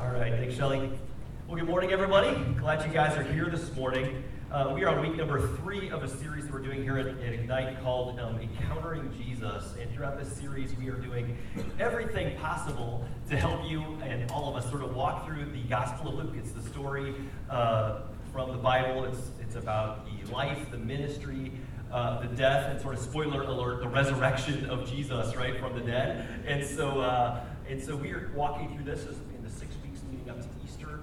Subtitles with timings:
[0.00, 0.90] All right, thanks, Shelly.
[1.46, 2.34] Well, good morning, everybody.
[2.54, 4.24] Glad you guys are here this morning.
[4.50, 7.06] Uh, we are on week number three of a series that we're doing here at,
[7.06, 9.74] at Ignite called um, Encountering Jesus.
[9.78, 11.36] And throughout this series, we are doing
[11.78, 16.08] everything possible to help you and all of us sort of walk through the Gospel
[16.08, 16.34] of Luke.
[16.34, 17.14] It's the story
[17.50, 18.00] uh,
[18.32, 19.04] from the Bible.
[19.04, 21.52] It's it's about the life, the ministry,
[21.92, 25.84] uh, the death, and sort of spoiler alert, the resurrection of Jesus, right, from the
[25.84, 26.26] dead.
[26.46, 30.30] And so, uh, and so we are walking through this in the six weeks leading
[30.30, 31.00] up to Easter,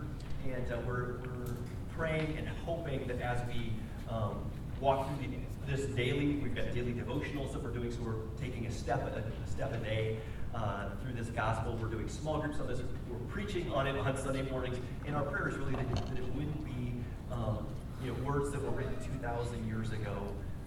[0.51, 1.55] and uh, we're, we're
[1.95, 3.71] praying and hoping that as we
[4.09, 5.37] um, walk through the,
[5.75, 9.19] this daily, we've got daily devotionals that we're doing, so we're taking a step a,
[9.19, 10.17] a step a day.
[10.55, 12.79] Uh, through this gospel, we're doing small groups on this.
[13.09, 16.35] We're preaching on it on Sunday mornings, and our prayer is really that, that it
[16.35, 16.93] wouldn't be
[17.31, 17.67] um,
[18.03, 20.15] you know, words that were written 2,000 years ago,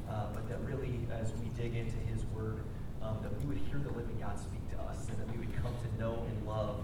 [0.08, 2.60] uh, but that really, as we dig into His Word,
[3.02, 5.62] um, that we would hear the living God speak to us, and that we would
[5.62, 6.82] come to know and love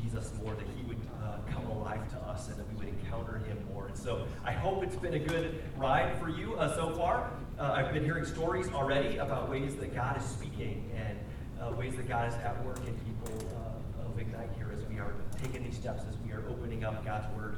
[0.00, 3.38] Jesus more, that He would uh, come alive to us, and that we would encounter
[3.38, 3.86] Him more.
[3.86, 7.30] And so, I hope it's been a good ride for you uh, so far.
[7.58, 11.18] Uh, I've been hearing stories already about ways that God is speaking and
[11.60, 14.98] uh, ways that God is at work in people uh, of Ignite here as we
[14.98, 17.56] are taking these steps, as we are opening up God's Word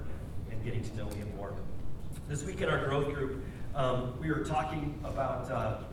[0.50, 1.54] and getting to know Him more.
[2.28, 5.84] This week in our growth group, um, we were talking about,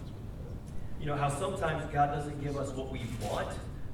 [1.00, 3.50] you know, how sometimes God doesn't give us what we want,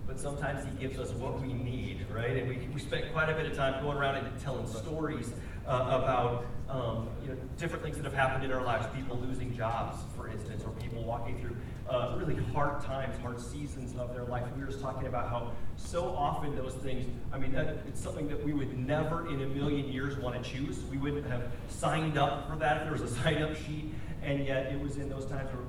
[0.07, 2.37] but sometimes He gives us what we need, right?
[2.37, 5.33] And we, we spent quite a bit of time going around and telling stories
[5.67, 8.87] uh, about, um, you know, different things that have happened in our lives.
[8.95, 11.57] People losing jobs, for instance, or people walking through
[11.89, 14.43] uh, really hard times, hard seasons of their life.
[14.55, 18.29] We were just talking about how so often those things, I mean, that, it's something
[18.29, 20.79] that we would never in a million years want to choose.
[20.89, 23.93] We wouldn't have signed up for that if there was a sign up sheet.
[24.23, 25.63] And yet it was in those times where,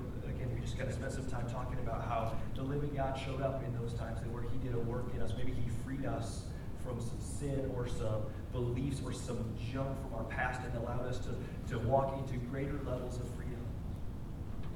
[0.68, 3.74] just got to spend some time talking about how the living God showed up in
[3.80, 5.32] those times and where He did a work in us.
[5.34, 6.42] Maybe He freed us
[6.84, 11.20] from some sin or some beliefs or some junk from our past and allowed us
[11.20, 11.30] to,
[11.72, 13.64] to walk into greater levels of freedom.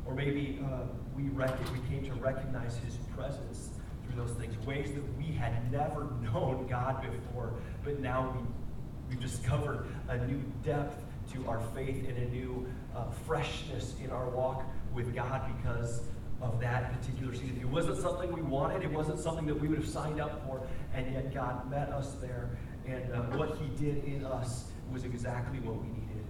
[0.06, 3.68] Or maybe uh, we, rec- we came to recognize his presence
[4.06, 7.52] through those things, ways that we had never known God before,
[7.84, 11.02] but now we, we discovered a new depth
[11.34, 12.66] to our faith and a new
[12.96, 14.64] uh, freshness in our walk
[14.94, 16.02] with God because
[16.40, 17.58] of that particular season.
[17.60, 20.60] It wasn't something we wanted, it wasn't something that we would have signed up for,
[20.94, 22.50] and yet God met us there,
[22.86, 26.24] and uh, what he did in us was exactly what we needed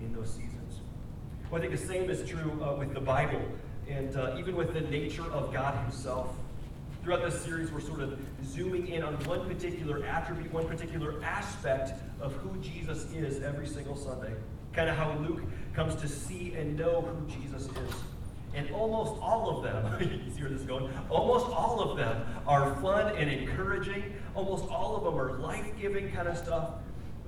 [0.00, 0.80] in those seasons.
[1.50, 3.42] Well, I think the same is true uh, with the Bible
[3.88, 6.34] and uh, even with the nature of God Himself.
[7.02, 11.92] Throughout this series, we're sort of zooming in on one particular attribute, one particular aspect
[12.20, 14.34] of who Jesus is every single Sunday.
[14.78, 15.40] Kind of how Luke
[15.74, 17.94] comes to see and know who Jesus is.
[18.54, 20.88] And almost all of them, you see where this is going?
[21.10, 24.04] Almost all of them are fun and encouraging.
[24.36, 26.74] Almost all of them are life giving kind of stuff.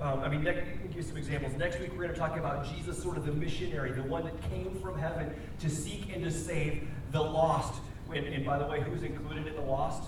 [0.00, 1.52] Um, I mean, next, me give some examples.
[1.54, 4.48] Next week, we're going to talk about Jesus, sort of the missionary, the one that
[4.48, 7.82] came from heaven to seek and to save the lost.
[8.14, 10.04] And, and by the way, who's included in the lost?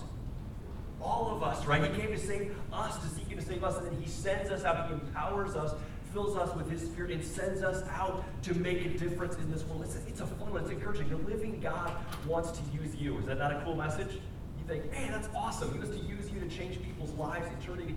[1.01, 1.93] All of us, right?
[1.93, 4.49] He came to save us, to seek and to save us, and then he sends
[4.49, 4.87] us out.
[4.87, 5.73] He empowers us,
[6.13, 9.63] fills us with his spirit, and sends us out to make a difference in this
[9.65, 9.83] world.
[9.83, 10.61] It's a, it's a fun one.
[10.61, 11.09] It's encouraging.
[11.09, 11.91] The living God
[12.27, 13.17] wants to use you.
[13.17, 14.13] Is that not a cool message?
[14.13, 15.73] You think, man, that's awesome.
[15.73, 17.95] He wants to use you to change people's lives, eternity,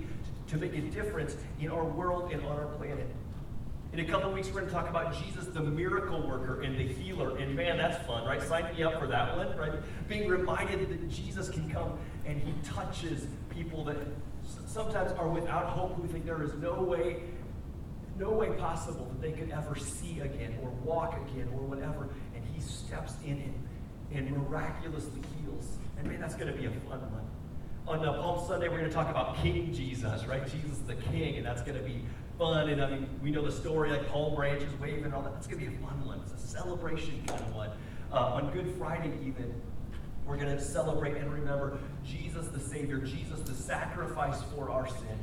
[0.49, 3.07] to make a difference in our world and on our planet.
[3.93, 6.87] In a couple weeks, we're going to talk about Jesus, the miracle worker and the
[6.87, 7.37] healer.
[7.39, 8.43] And man, that's fun, right?
[8.43, 9.73] Sign me up for that one, right?
[10.09, 13.97] Being reminded that Jesus can come and he touches people that
[14.67, 17.23] sometimes are without hope, who think there is no way,
[18.19, 22.09] no way possible that they could ever see again or walk again or whatever.
[22.35, 23.55] And he steps in
[24.13, 25.77] and, and miraculously heals.
[25.99, 27.27] And man, that's going to be a fun one
[27.89, 30.45] on Palm Sunday, we're going to talk about King Jesus, right?
[30.45, 32.03] Jesus is the King, and that's going to be
[32.37, 32.69] fun.
[32.69, 35.35] And I mean, we know the story, like palm branches waving and all that.
[35.35, 36.21] That's going to be a fun one.
[36.21, 37.71] It's a celebration kind of one.
[38.13, 39.55] Uh, on Good Friday, even,
[40.27, 45.19] we're going to celebrate and remember Jesus the Savior, Jesus the sacrifice for our sin.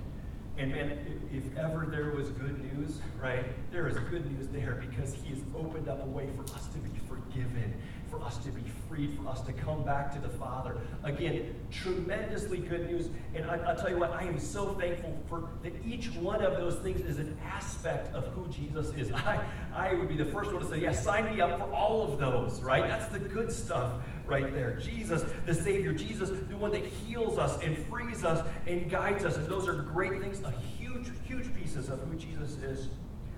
[0.57, 0.99] And man,
[1.33, 5.39] if ever there was good news, right, there is good news there because he has
[5.55, 7.73] opened up a way for us to be forgiven
[8.13, 10.77] for us to be freed, for us to come back to the Father.
[11.03, 13.09] Again, tremendously good news.
[13.33, 16.53] And I, will tell you what, I am so thankful for that each one of
[16.57, 19.11] those things is an aspect of who Jesus is.
[19.15, 19.43] I,
[19.73, 22.03] I would be the first one to say, yes, yeah, sign me up for all
[22.03, 22.87] of those, right?
[22.87, 23.93] That's the good stuff
[24.25, 24.77] right there.
[24.77, 29.37] Jesus, the Savior, Jesus, the one that heals us and frees us and guides us.
[29.37, 32.89] And those are great things, a huge, huge pieces of who Jesus is.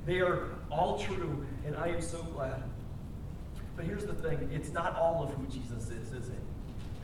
[0.05, 2.61] They are all true, and I am so glad
[3.75, 6.39] but here's the thing it's not all of who Jesus is, is it?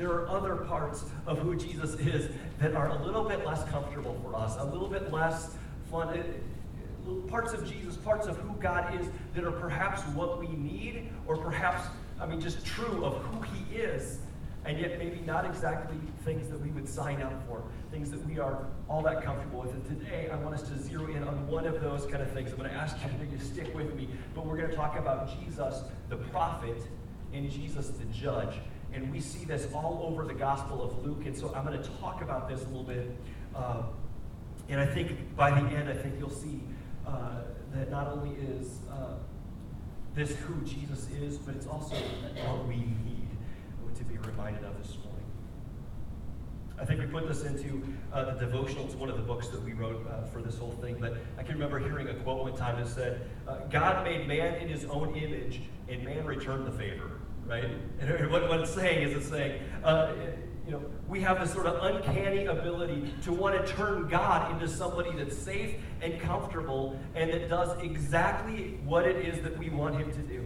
[0.02, 2.30] there are other parts of who Jesus is
[2.60, 5.52] that are a little bit less comfortable for us, a little bit less
[5.92, 6.18] fun.
[6.18, 11.10] It, parts of Jesus, parts of who God is that are perhaps what we need,
[11.28, 11.88] or perhaps,
[12.20, 14.20] I mean, just true of who He is,
[14.66, 18.40] and yet maybe not exactly things that we would sign up for, things that we
[18.40, 19.72] are all that comfortable with.
[19.72, 22.52] And today, I want us to zero in on one of those kind of things.
[22.52, 25.30] I'm going to ask you to stick with me, but we're going to talk about
[25.40, 26.78] Jesus, the prophet,
[27.34, 28.56] and Jesus, the judge.
[28.94, 31.90] And we see this all over the Gospel of Luke, and so I'm going to
[32.00, 33.10] talk about this a little bit.
[33.56, 33.84] Uh,
[34.70, 36.62] and I think by the end, I think you'll see
[37.08, 37.42] uh,
[37.74, 39.16] that not only is uh,
[40.14, 43.21] this who Jesus is, but it's also what we need
[44.26, 45.12] reminded of this morning.
[46.80, 48.86] I think we put this into uh, the devotional.
[48.86, 50.98] It's one of the books that we wrote uh, for this whole thing.
[51.00, 54.56] But I can remember hearing a quote one time that said, uh, God made man
[54.56, 57.20] in his own image, and man returned the favor.
[57.46, 57.66] Right?
[58.00, 60.14] And what, what it's saying is it's saying, uh,
[60.66, 64.68] you know, we have this sort of uncanny ability to want to turn God into
[64.68, 69.96] somebody that's safe and comfortable and that does exactly what it is that we want
[69.96, 70.46] him to do.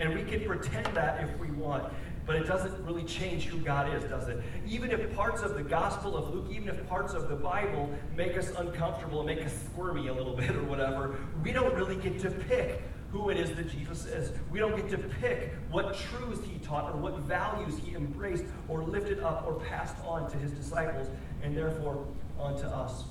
[0.00, 1.92] And we can pretend that if we want,
[2.28, 4.42] but it doesn't really change who God is, does it?
[4.68, 8.36] Even if parts of the Gospel of Luke, even if parts of the Bible make
[8.36, 12.20] us uncomfortable and make us squirmy a little bit or whatever, we don't really get
[12.20, 12.82] to pick
[13.12, 14.30] who it is that Jesus is.
[14.50, 18.84] We don't get to pick what truths he taught or what values he embraced or
[18.84, 21.08] lifted up or passed on to his disciples
[21.42, 22.04] and therefore
[22.38, 23.04] on to us.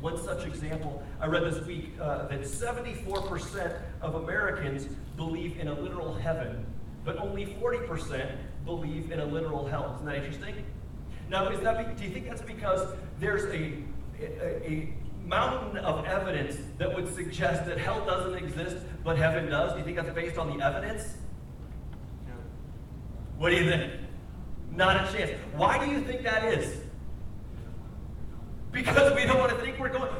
[0.00, 5.78] One such example, I read this week uh, that 74% of Americans believe in a
[5.78, 6.64] literal heaven,
[7.04, 8.30] but only 40%
[8.64, 9.92] believe in a literal hell.
[9.96, 10.54] Isn't that interesting?
[11.28, 13.74] Now, is that, do you think that's because there's a,
[14.20, 14.94] a, a
[15.24, 19.72] mountain of evidence that would suggest that hell doesn't exist, but heaven does?
[19.72, 21.14] Do you think that's based on the evidence?
[22.26, 22.34] No.
[23.38, 23.92] What do you think?
[24.70, 25.32] Not a chance.
[25.56, 26.80] Why do you think that is?
[28.70, 30.10] Because we don't want to think we're going.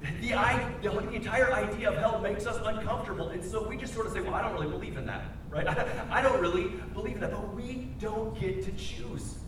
[0.00, 0.34] The,
[0.82, 4.20] the, entire idea of hell makes us uncomfortable, and so we just sort of say,
[4.20, 5.66] "Well, I don't really believe in that, right?
[5.66, 9.38] I, I don't really believe in that." But we don't get to choose.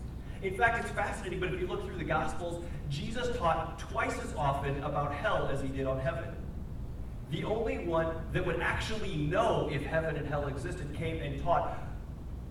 [0.43, 4.35] In fact, it's fascinating, but if you look through the Gospels, Jesus taught twice as
[4.35, 6.25] often about hell as he did on heaven.
[7.31, 11.79] The only one that would actually know if heaven and hell existed came and taught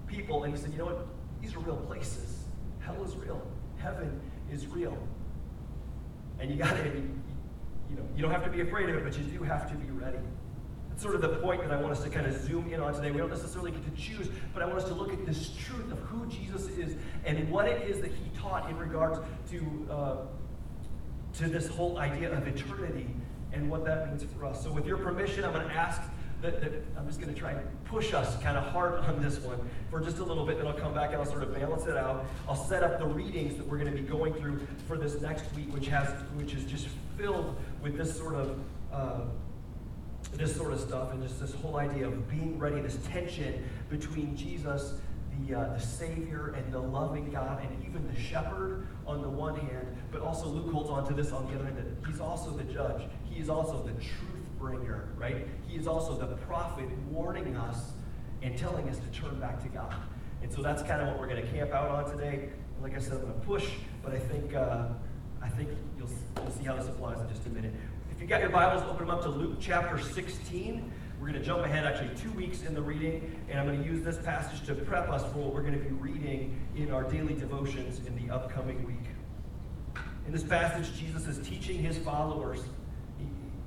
[0.07, 1.07] people, and he said, You know what?
[1.41, 2.45] These are real places.
[2.79, 3.45] Hell is real,
[3.77, 4.97] heaven is real.
[6.39, 6.75] And you you know,
[8.15, 10.17] you don't have to be afraid of it, but you do have to be ready
[10.89, 12.93] That's sort of the point that I want us to kind of zoom in on
[12.93, 13.11] today.
[13.11, 15.91] We don't necessarily get to choose, but I want us to look at this truth
[15.91, 16.95] of who Jesus is
[17.25, 19.19] and what it is that he taught in regards
[19.51, 20.15] to, uh,
[21.37, 23.07] to this whole idea of eternity
[23.51, 24.63] and what that means for us.
[24.63, 26.01] So, with your permission, I'm going to ask
[26.41, 29.39] that, that I'm just going to try and push us kind of hard on this
[29.39, 29.59] one
[29.89, 31.97] for just a little bit, then I'll come back and I'll sort of balance it
[31.97, 32.25] out.
[32.47, 35.51] I'll set up the readings that we're going to be going through for this next
[35.55, 36.87] week, which has which is just
[37.17, 38.59] filled with this sort of
[38.93, 39.21] uh,
[40.33, 44.35] this sort of stuff and just this whole idea of being ready, this tension between
[44.37, 44.93] Jesus,
[45.47, 49.55] the, uh, the Savior, and the loving God, and even the shepherd on the one
[49.55, 52.51] hand, but also Luke holds on to this on the other hand that he's also
[52.51, 53.01] the judge.
[53.29, 55.47] He is also the truth bringer, right?
[55.67, 57.93] He is also the prophet warning us
[58.41, 59.95] and telling us to turn back to God.
[60.41, 62.49] And so that's kind of what we're going to camp out on today.
[62.81, 63.67] Like I said, I'm going to push,
[64.03, 64.87] but I think uh,
[65.41, 67.73] I think you'll, you'll see how this applies in just a minute.
[68.11, 70.91] If you got your Bibles, open them up to Luke chapter 16.
[71.19, 73.85] We're going to jump ahead actually two weeks in the reading, and I'm going to
[73.85, 77.03] use this passage to prep us for what we're going to be reading in our
[77.03, 78.95] daily devotions in the upcoming week.
[80.25, 82.61] In this passage, Jesus is teaching his followers.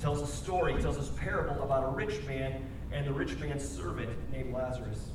[0.03, 4.11] Tells a story, tells this parable about a rich man and the rich man's servant
[4.33, 5.11] named Lazarus.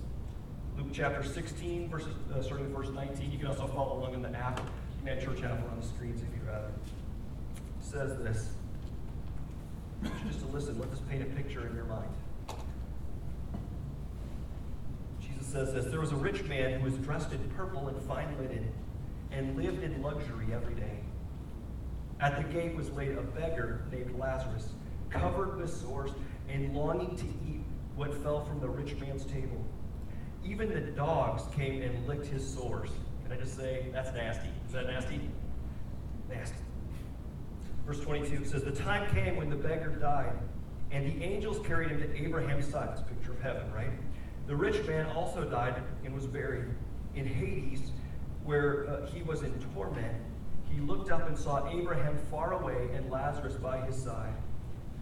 [0.78, 3.30] Luke chapter 16, verses, uh, starting verse 19.
[3.30, 4.62] You can also follow along in the app.
[5.04, 6.72] You can church app on the screens if you'd rather.
[7.82, 8.52] Says this
[10.26, 12.10] just to listen, let this paint a picture in your mind.
[15.20, 18.38] Jesus says this There was a rich man who was dressed in purple and fine
[18.38, 18.72] linen
[19.32, 21.00] and lived in luxury every day.
[22.20, 24.70] At the gate was laid a beggar named Lazarus,
[25.10, 26.12] covered with sores
[26.50, 27.62] and longing to eat
[27.96, 29.64] what fell from the rich man's table.
[30.44, 32.90] Even the dogs came and licked his sores.
[33.24, 34.50] Can I just say, that's nasty?
[34.66, 35.20] Is that nasty?
[36.30, 36.58] Nasty.
[37.86, 40.34] Verse 22 says, The time came when the beggar died,
[40.92, 42.94] and the angels carried him to Abraham's side.
[42.94, 43.92] This picture of heaven, right?
[44.48, 46.66] The rich man also died and was buried.
[47.16, 47.92] In Hades,
[48.44, 50.16] where uh, he was in torment,
[50.72, 54.34] he looked up and saw Abraham far away and Lazarus by his side.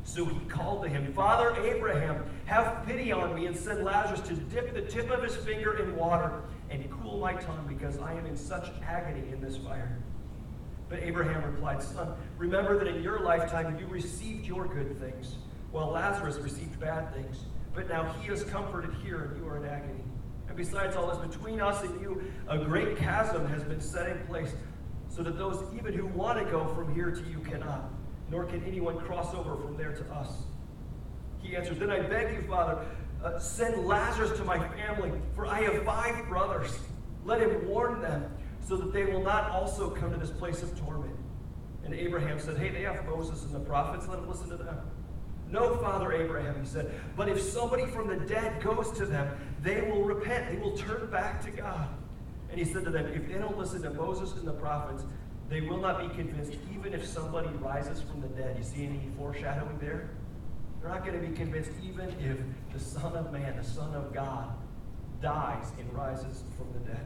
[0.04, 4.36] So he called to him, Father Abraham, have pity on me and send Lazarus to
[4.36, 8.26] dip the tip of his finger in water and cool my tongue because I am
[8.28, 9.98] in such agony in this fire.
[10.90, 15.36] But Abraham replied, Son, remember that in your lifetime you received your good things,
[15.72, 17.40] while Lazarus received bad things.
[17.74, 20.04] But now he is comforted here and you are in agony.
[20.48, 24.20] And besides all this, between us and you, a great chasm has been set in
[24.28, 24.54] place,
[25.16, 27.90] so that those even who want to go from here to you cannot,
[28.30, 30.44] nor can anyone cross over from there to us.
[31.42, 32.86] He answers, Then I beg you, Father,
[33.24, 36.78] uh, send Lazarus to my family, for I have five brothers.
[37.24, 38.30] Let him warn them,
[38.68, 41.16] so that they will not also come to this place of torment.
[41.86, 44.80] And Abraham said, Hey, they have Moses and the prophets, let them listen to them.
[45.50, 49.80] No, Father Abraham, he said, but if somebody from the dead goes to them, they
[49.82, 50.50] will repent.
[50.50, 51.88] They will turn back to God.
[52.50, 55.04] And he said to them, If they don't listen to Moses and the prophets,
[55.50, 58.56] they will not be convinced, even if somebody rises from the dead.
[58.58, 60.10] You see any foreshadowing there?
[60.82, 62.38] They're not going to be convinced, even if
[62.74, 64.54] the Son of Man, the Son of God,
[65.22, 67.06] dies and rises from the dead.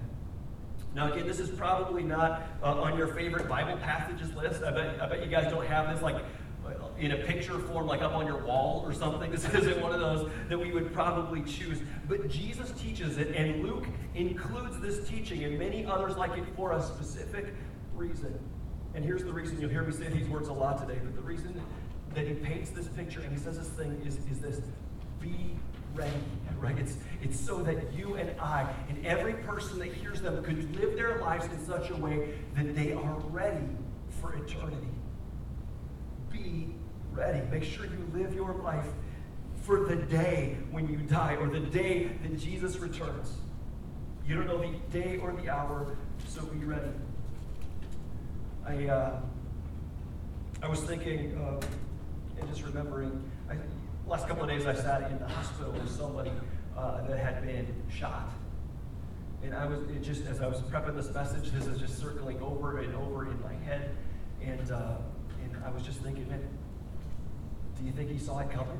[0.95, 4.63] Now, again, this is probably not uh, on your favorite Bible passages list.
[4.63, 6.23] I bet, I bet you guys don't have this like
[6.99, 9.31] in a picture form, like up on your wall or something.
[9.39, 11.79] This isn't one of those that we would probably choose.
[12.07, 13.85] But Jesus teaches it, and Luke
[14.15, 17.53] includes this teaching and many others like it for a specific
[17.95, 18.37] reason.
[18.95, 21.21] And here's the reason you'll hear me say these words a lot today, but the
[21.21, 21.61] reason
[22.15, 24.61] that he paints this picture and he says this thing is, is this
[25.21, 25.55] be
[25.93, 26.11] ready,
[26.59, 26.77] right?
[26.77, 30.95] It's, it's so that you and I and every person that hears them could live
[30.95, 33.67] their lives in such a way that they are ready
[34.21, 34.87] for eternity.
[36.41, 36.67] Be
[37.11, 37.41] ready.
[37.51, 38.87] Make sure you live your life
[39.61, 43.33] for the day when you die or the day that Jesus returns.
[44.25, 46.91] You don't know the day or the hour, so be ready.
[48.65, 49.19] I, uh,
[50.61, 51.59] I was thinking uh,
[52.39, 53.55] and just remembering, I,
[54.07, 56.31] last couple of days I sat in the hospital with somebody
[56.77, 58.31] uh, that had been shot.
[59.43, 62.79] And I was, just, as I was prepping this message, this is just circling over
[62.79, 63.95] and over in my head.
[64.41, 64.95] And, uh,
[65.65, 66.41] I was just thinking, man,
[67.77, 68.79] do you think he saw it coming?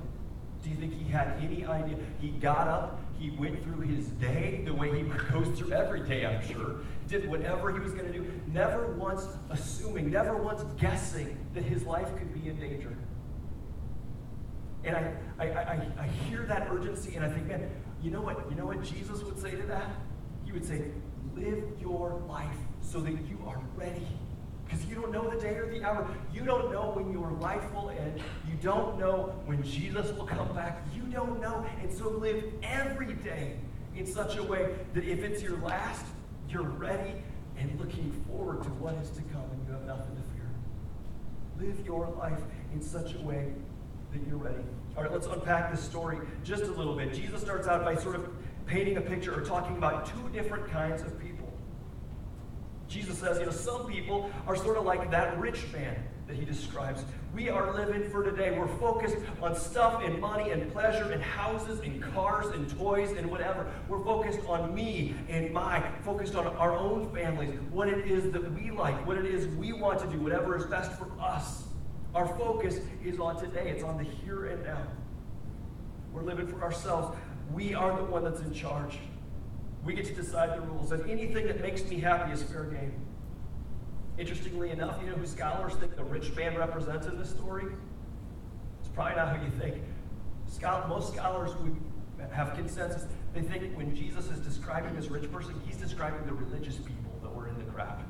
[0.63, 1.95] Do you think he had any idea?
[2.19, 6.25] He got up, he went through his day the way he goes through every day,
[6.25, 6.81] I'm sure.
[7.07, 11.83] Did whatever he was going to do, never once assuming, never once guessing that his
[11.83, 12.95] life could be in danger.
[14.83, 17.69] And I, I, I, I hear that urgency and I think, man,
[18.01, 18.50] you know what?
[18.50, 19.89] You know what Jesus would say to that?
[20.45, 20.86] He would say,
[21.36, 22.48] live your life
[22.81, 24.07] so that you are ready
[24.69, 26.07] because you don't know the day or the hour.
[26.33, 28.21] You don't know when your life will end.
[28.47, 30.83] You don't know when Jesus will come back.
[30.93, 31.65] You don't know.
[31.81, 33.55] And so live every day
[33.95, 36.05] in such a way that if it's your last,
[36.47, 37.13] you're ready
[37.57, 41.67] and looking forward to what is to come and you have nothing to fear.
[41.67, 42.39] Live your life
[42.73, 43.51] in such a way
[44.13, 44.63] that you're ready.
[44.95, 47.13] All right, let's unpack this story just a little bit.
[47.13, 48.29] Jesus starts out by sort of
[48.65, 51.28] painting a picture or talking about two different kinds of people.
[52.89, 55.96] Jesus says, you know, some people are sort of like that rich man
[56.27, 57.03] that he describes.
[57.34, 58.58] We are living for today.
[58.58, 63.29] We're focused on stuff and money and pleasure and houses and cars and toys and
[63.29, 63.72] whatever.
[63.88, 68.51] We're focused on me and my, focused on our own families, what it is that
[68.53, 71.63] we like, what it is we want to do, whatever is best for us.
[72.15, 74.81] Our focus is on today, it's on the here and now.
[76.12, 77.15] We're living for ourselves.
[77.53, 78.98] We are the one that's in charge.
[79.86, 82.93] We get to decide the rules, and anything that makes me happy is fair game.
[84.17, 87.65] Interestingly enough, you know who scholars think the rich man represents in this story?
[88.81, 89.83] It's probably not who you think.
[90.89, 91.75] most scholars would
[92.31, 93.05] have consensus.
[93.33, 97.33] They think when Jesus is describing this rich person, he's describing the religious people that
[97.33, 98.03] were in the crowd.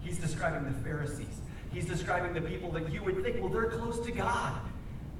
[0.00, 1.40] He's describing the Pharisees.
[1.72, 4.60] He's describing the people that you would think, well, they're close to God.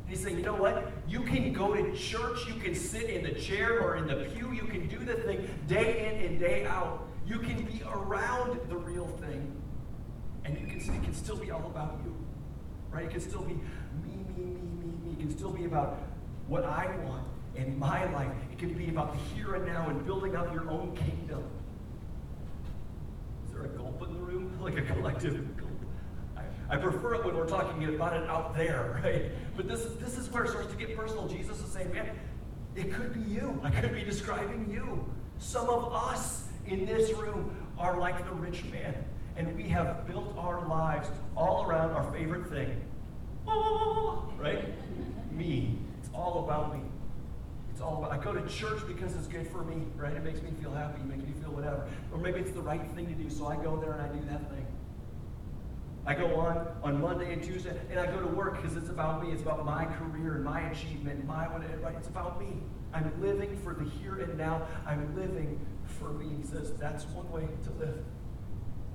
[0.07, 0.93] He's saying, you know what?
[1.09, 4.53] You can go to church, you can sit in the chair or in the pew,
[4.53, 4.63] you
[5.03, 7.09] the thing day in and day out.
[7.27, 9.55] You can be around the real thing,
[10.45, 12.15] and you can, it can still be all about you.
[12.91, 13.05] Right?
[13.05, 15.13] It can still be me, me, me, me, me.
[15.13, 15.99] It can still be about
[16.49, 18.33] what I want in my life.
[18.51, 21.45] It can be about the here and now and building up your own kingdom.
[23.47, 24.49] Is there a gulp in the room?
[24.63, 25.73] Like a collective gulp.
[26.73, 29.25] I prefer it when we're talking about it out there, right?
[29.57, 31.29] But this, this is where it starts to get personal.
[31.29, 32.09] Jesus is saying, man,
[32.77, 33.61] it could be you.
[33.63, 35.05] I could be describing you.
[35.39, 38.95] Some of us in this room are like the rich man,
[39.37, 42.81] and we have built our lives all around our favorite thing.
[44.39, 44.65] right?
[45.33, 45.79] Me.
[45.99, 46.83] It's all about me.
[47.73, 50.13] It's all about, I go to church because it's good for me, right?
[50.13, 51.89] It makes me feel happy, it makes me feel whatever.
[52.13, 54.21] Or maybe it's the right thing to do, so I go there and I do
[54.29, 54.62] that thing.
[56.05, 59.23] I go on on Monday and Tuesday, and I go to work because it's about
[59.23, 59.31] me.
[59.31, 61.95] It's about my career and my achievement, and my right.
[61.97, 62.49] It's about me.
[62.93, 64.67] I'm living for the here and now.
[64.85, 66.29] I'm living for me.
[66.41, 68.05] He says that's one way to live.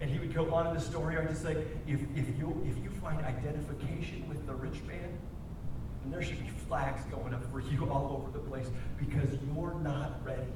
[0.01, 1.17] And he would go on in the story.
[1.17, 5.17] I just say, if, if you if you find identification with the rich man,
[6.01, 8.67] then there should be flags going up for you all over the place
[8.99, 10.51] because you're not ready.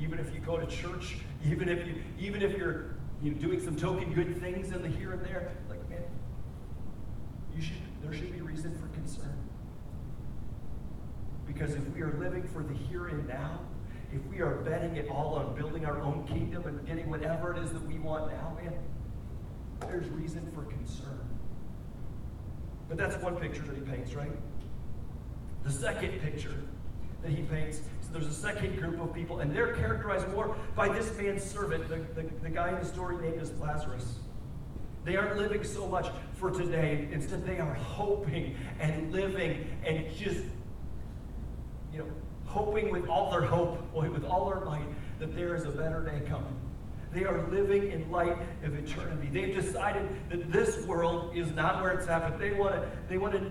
[0.00, 3.60] Even if you go to church, even if you even if you're you know, doing
[3.60, 6.02] some token good things in the here and there, like man,
[7.54, 9.36] you should there should be reason for concern.
[11.46, 13.60] Because if we are living for the here and now,
[14.12, 17.62] if we are betting it all on building our own kingdom and getting whatever it
[17.62, 18.74] is that we want now, man,
[19.80, 21.20] there's reason for concern.
[22.88, 24.32] But that's one picture that he paints, right?
[25.62, 26.54] The second picture
[27.22, 27.80] that he paints,
[28.12, 31.96] there's a second group of people, and they're characterized more by this man's servant, the,
[32.20, 34.18] the, the guy in the story named as Lazarus.
[35.04, 37.08] They aren't living so much for today.
[37.10, 40.40] Instead, they are hoping and living and just,
[41.92, 42.06] you know,
[42.44, 44.86] hoping with all their hope, with all their might,
[45.18, 46.56] that there is a better day coming.
[47.12, 49.28] They are living in light of eternity.
[49.30, 53.18] They've decided that this world is not where it's at, but they want to they
[53.18, 53.50] want to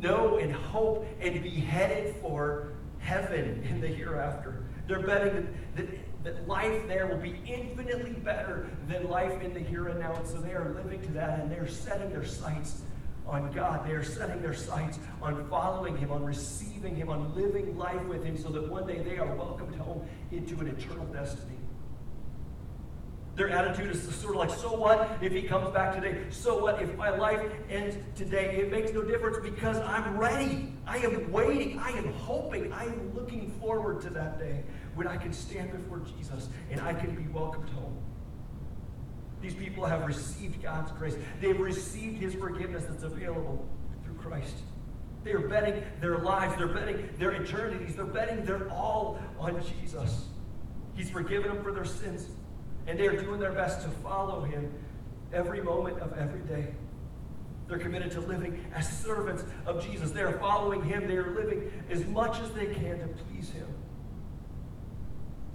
[0.00, 4.62] know and hope and be headed for heaven in the hereafter.
[4.86, 9.60] They're betting that, that, that life there will be infinitely better than life in the
[9.60, 10.14] here and now.
[10.14, 12.82] And so they are living to that and they're setting their sights
[13.26, 13.86] on God.
[13.86, 18.24] They are setting their sights on following Him, on receiving Him, on living life with
[18.24, 21.56] Him, so that one day they are welcomed home into an eternal destiny.
[23.34, 26.24] Their attitude is sort of like, so what if he comes back today?
[26.28, 28.56] So what if my life ends today?
[28.56, 30.74] It makes no difference because I'm ready.
[30.86, 31.78] I am waiting.
[31.78, 32.72] I am hoping.
[32.72, 36.92] I am looking forward to that day when I can stand before Jesus and I
[36.92, 37.96] can be welcomed home.
[39.40, 41.16] These people have received God's grace.
[41.40, 43.66] They've received his forgiveness that's available
[44.04, 44.54] through Christ.
[45.24, 50.26] They are betting their lives, they're betting their eternities, they're betting their all on Jesus.
[50.94, 52.28] He's forgiven them for their sins,
[52.86, 54.72] and they are doing their best to follow him
[55.32, 56.68] every moment of every day.
[57.68, 60.10] They're committed to living as servants of Jesus.
[60.10, 61.06] They are following him.
[61.06, 63.66] They are living as much as they can to please him.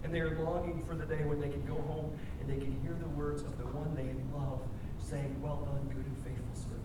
[0.03, 2.79] And they are longing for the day when they can go home and they can
[2.81, 4.61] hear the words of the one they love
[4.97, 6.81] saying, Well done, good and faithful servant.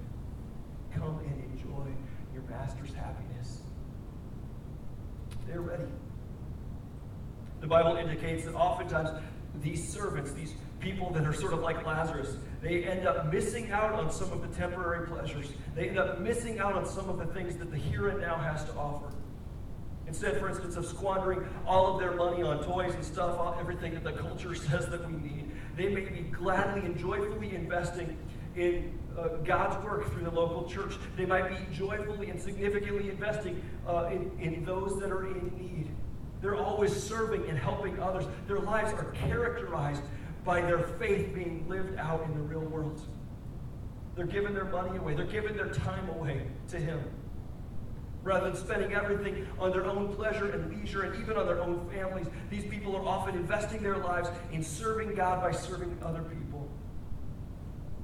[0.92, 1.86] Come and enjoy
[2.34, 3.60] your master's happiness.
[5.46, 5.84] They're ready.
[7.60, 9.10] The Bible indicates that oftentimes
[9.62, 13.92] these servants, these people that are sort of like Lazarus, they end up missing out
[13.92, 15.52] on some of the temporary pleasures.
[15.74, 18.36] They end up missing out on some of the things that the here and now
[18.36, 19.12] has to offer.
[20.06, 24.04] Instead, for instance, of squandering all of their money on toys and stuff, everything that
[24.04, 28.16] the culture says that we need, they may be gladly and joyfully investing
[28.56, 30.94] in uh, God's work through the local church.
[31.16, 35.88] They might be joyfully and significantly investing uh, in, in those that are in need.
[36.42, 38.24] They're always serving and helping others.
[38.48, 40.02] Their lives are characterized
[40.44, 43.00] by their faith being lived out in the real world.
[44.16, 47.00] They're giving their money away, they're giving their time away to Him
[48.24, 51.88] rather than spending everything on their own pleasure and leisure and even on their own
[51.90, 52.26] families.
[52.50, 56.68] These people are often investing their lives in serving God by serving other people.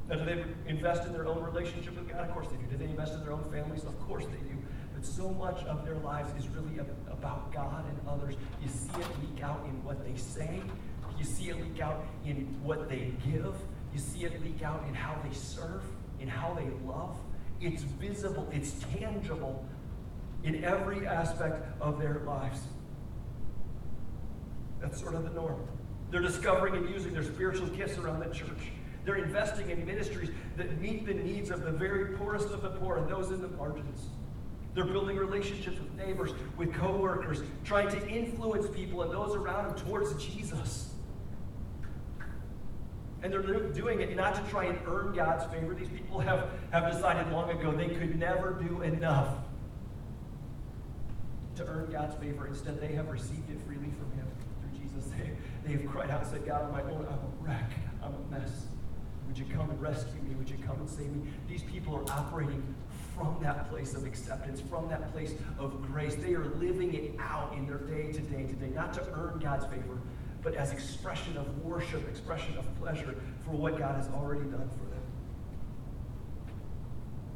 [0.09, 2.29] Now, do they invest in their own relationship with God?
[2.29, 2.67] Of course they do.
[2.71, 3.85] Do they invest in their own families?
[3.85, 4.58] Of course they do.
[4.99, 8.35] But so much of their lives is really about God and others.
[8.61, 10.61] You see it leak out in what they say,
[11.17, 13.55] you see it leak out in what they give,
[13.93, 15.83] you see it leak out in how they serve,
[16.19, 17.17] in how they love.
[17.61, 19.65] It's visible, it's tangible
[20.43, 22.59] in every aspect of their lives.
[24.81, 25.65] That's sort of the norm.
[26.11, 28.73] They're discovering and using their spiritual gifts around the church.
[29.05, 32.97] They're investing in ministries that meet the needs of the very poorest of the poor
[32.97, 34.09] and those in the margins.
[34.79, 39.77] They're building relationships with neighbors, with coworkers, trying to influence people and those around them
[39.77, 40.91] towards Jesus.
[43.25, 45.75] And they're doing it not to try and earn God's favor.
[45.75, 49.39] These people have, have decided long ago they could never do enough
[51.57, 52.47] to earn God's favor.
[52.47, 54.29] Instead, they have received it freely from Him
[54.61, 55.11] through Jesus.
[55.19, 55.33] They,
[55.67, 57.73] they have cried out and said, God, on my own, I'm a wreck.
[58.01, 58.67] I'm a mess.
[59.27, 60.37] Would you come and rescue me?
[60.37, 61.29] Would you come and save me?
[61.49, 62.63] These people are operating
[63.19, 66.15] from that place of acceptance, from that place of grace.
[66.15, 69.41] They are living it out in their day to day to day, not to earn
[69.43, 69.99] God's favor,
[70.43, 74.85] but as expression of worship, expression of pleasure for what God has already done for
[74.85, 75.03] them.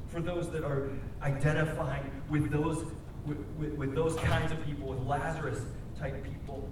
[0.09, 0.90] For those that are
[1.23, 2.85] identifying with those
[3.27, 5.61] with, with, with those kinds of people, with Lazarus
[5.99, 6.68] type people.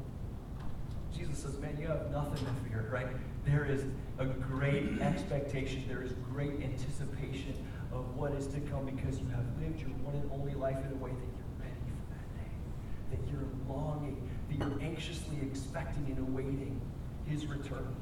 [1.17, 3.07] Jesus says, Man, you have nothing to fear, right?
[3.45, 3.85] There is
[4.19, 5.85] a great expectation.
[5.89, 7.55] There is great anticipation
[7.93, 10.93] of what is to come because you have lived your one and only life in
[10.93, 12.51] a way that you're ready for that day,
[13.11, 16.81] that you're longing, that you're anxiously expecting and awaiting
[17.27, 17.95] his return.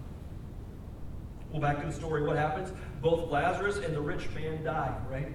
[1.50, 2.26] Well, back to the story.
[2.26, 2.70] What happens?
[3.00, 5.32] Both Lazarus and the rich man die, right?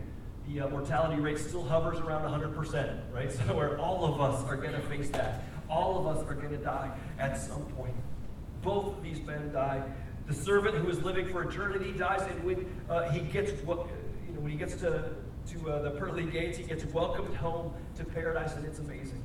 [0.47, 3.31] The uh, mortality rate still hovers around 100%, right?
[3.47, 5.43] So, where all of us are going to face that.
[5.69, 7.95] All of us are going to die at some point.
[8.61, 9.81] Both of these men die.
[10.27, 13.87] The servant who is living for eternity dies, and when uh, he gets what,
[14.43, 15.05] when he gets to
[15.47, 19.23] to uh, the pearly gates, he gets welcomed home to paradise, and it's amazing.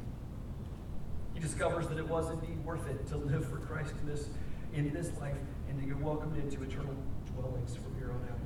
[1.35, 4.28] He discovers that it was indeed worth it to live for Christ in this
[4.72, 5.37] in this life
[5.68, 6.94] and to get welcomed into eternal
[7.35, 8.38] dwellings from here on out.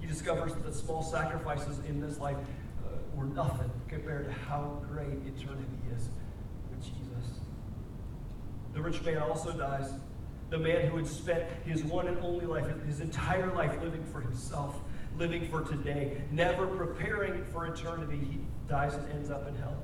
[0.00, 2.36] He discovers that the small sacrifices in this life
[2.84, 6.08] uh, were nothing compared to how great eternity is
[6.70, 7.38] with Jesus.
[8.72, 9.92] The rich man also dies.
[10.54, 14.20] The man who had spent his one and only life, his entire life living for
[14.20, 14.76] himself,
[15.18, 18.38] living for today, never preparing for eternity, he
[18.68, 19.82] dies and ends up in hell.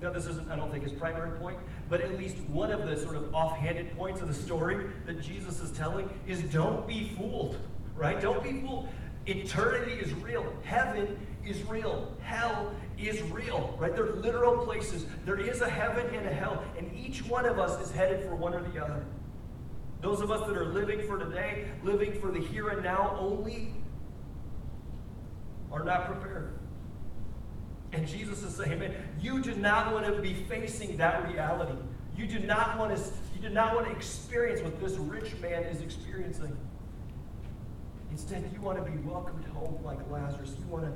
[0.00, 1.58] Now, this isn't, I don't think, his primary point,
[1.90, 5.60] but at least one of the sort of offhanded points of the story that Jesus
[5.60, 7.58] is telling is don't be fooled,
[7.94, 8.18] right?
[8.18, 8.88] Don't be fooled.
[9.26, 10.54] Eternity is real.
[10.64, 11.18] Heaven
[11.50, 12.16] is real.
[12.22, 13.94] Hell is real, right?
[13.94, 15.06] They're literal places.
[15.24, 18.34] There is a heaven and a hell, and each one of us is headed for
[18.34, 19.04] one or the other.
[20.00, 23.74] Those of us that are living for today, living for the here and now only,
[25.70, 26.58] are not prepared.
[27.92, 31.76] And Jesus is saying, man, you do not want to be facing that reality.
[32.16, 33.02] You do not want to,
[33.34, 36.56] you do not want to experience what this rich man is experiencing.
[38.10, 40.54] Instead, you want to be welcomed home like Lazarus.
[40.58, 40.92] You want to,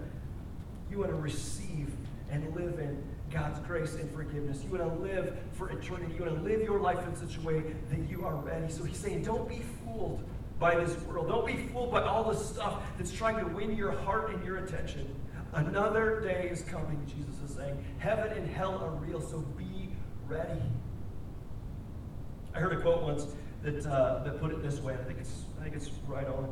[0.91, 1.91] you want to receive
[2.31, 4.63] and live in God's grace and forgiveness.
[4.63, 6.15] You want to live for eternity.
[6.15, 8.73] You want to live your life in such a way that you are ready.
[8.73, 10.23] So he's saying, don't be fooled
[10.59, 11.29] by this world.
[11.29, 14.59] Don't be fooled by all the stuff that's trying to win your heart and your
[14.59, 15.15] attention.
[15.53, 17.85] Another day is coming, Jesus is saying.
[17.99, 19.91] Heaven and hell are real, so be
[20.27, 20.61] ready.
[22.55, 23.27] I heard a quote once
[23.63, 24.95] that, uh, that put it this way.
[24.95, 26.45] I think, it's, I think it's right on.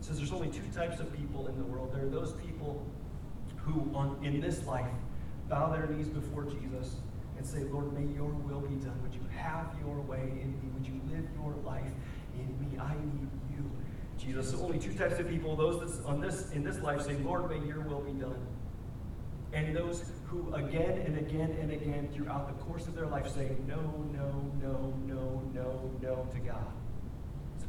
[0.00, 1.92] It says there's only two types of people in the world.
[1.92, 2.84] There are those people
[3.64, 4.86] who, on, in this life,
[5.48, 6.96] bow their knees before Jesus
[7.36, 9.00] and say, Lord, may your will be done.
[9.02, 10.68] Would you have your way in me?
[10.74, 11.92] Would you live your life
[12.34, 12.78] in me?
[12.78, 13.70] I need you.
[14.18, 14.50] Jesus.
[14.50, 17.48] So only two types of people, those that's on this in this life say, Lord,
[17.48, 18.46] may your will be done.
[19.52, 23.50] And those who again and again and again throughout the course of their life say,
[23.66, 23.80] no,
[24.12, 26.72] no, no, no, no, no to God.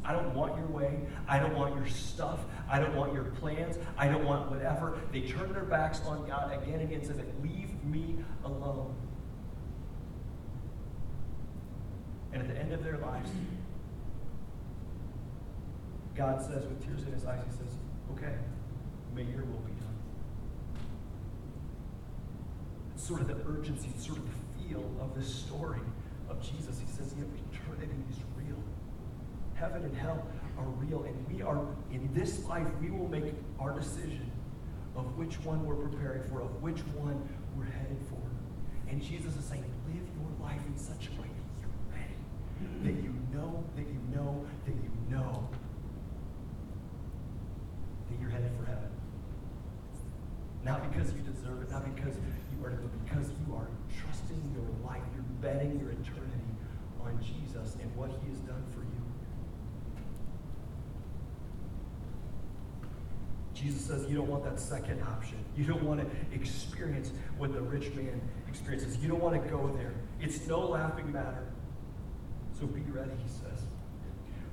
[0.04, 0.98] I don't want your way.
[1.28, 2.40] I don't want your stuff.
[2.68, 3.78] I don't want your plans.
[3.96, 4.98] I don't want whatever.
[5.12, 8.94] They turn their backs on God again and again and say, leave me alone.
[12.32, 13.30] And at the end of their lives,
[16.16, 17.76] God says with tears in his eyes, he says,
[18.12, 18.34] okay,
[19.14, 19.96] may your will be done.
[22.94, 25.80] It's sort of the urgency, sort of the feel of this story
[26.28, 26.80] of Jesus.
[26.80, 28.16] He says, yeah, eternity is.
[29.62, 30.26] Heaven and hell
[30.58, 31.04] are real.
[31.04, 31.60] And we are,
[31.92, 34.28] in this life, we will make our decision
[34.96, 37.16] of which one we're preparing for, of which one
[37.56, 38.18] we're headed for.
[38.90, 42.18] And Jesus is saying, live your life in such a way that you're ready,
[42.82, 45.48] that you know, that you know, that you know
[48.10, 48.90] that you're headed for heaven.
[50.64, 54.42] Not because you deserve it, not because you earn it, but because you are trusting
[54.58, 56.50] your life, you're betting your eternity
[57.00, 59.02] on Jesus and what he has done for you.
[63.62, 65.38] Jesus says you don't want that second option.
[65.56, 68.96] You don't want to experience what the rich man experiences.
[68.96, 69.92] You don't want to go there.
[70.20, 71.46] It's no laughing matter.
[72.58, 73.62] So be ready, he says.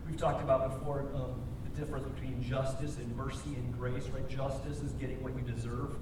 [0.07, 4.27] We've talked about before um, the difference between justice and mercy and grace, right?
[4.29, 5.95] Justice is getting what you deserve.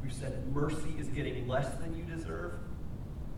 [0.00, 2.52] We've said mercy is getting less than you deserve.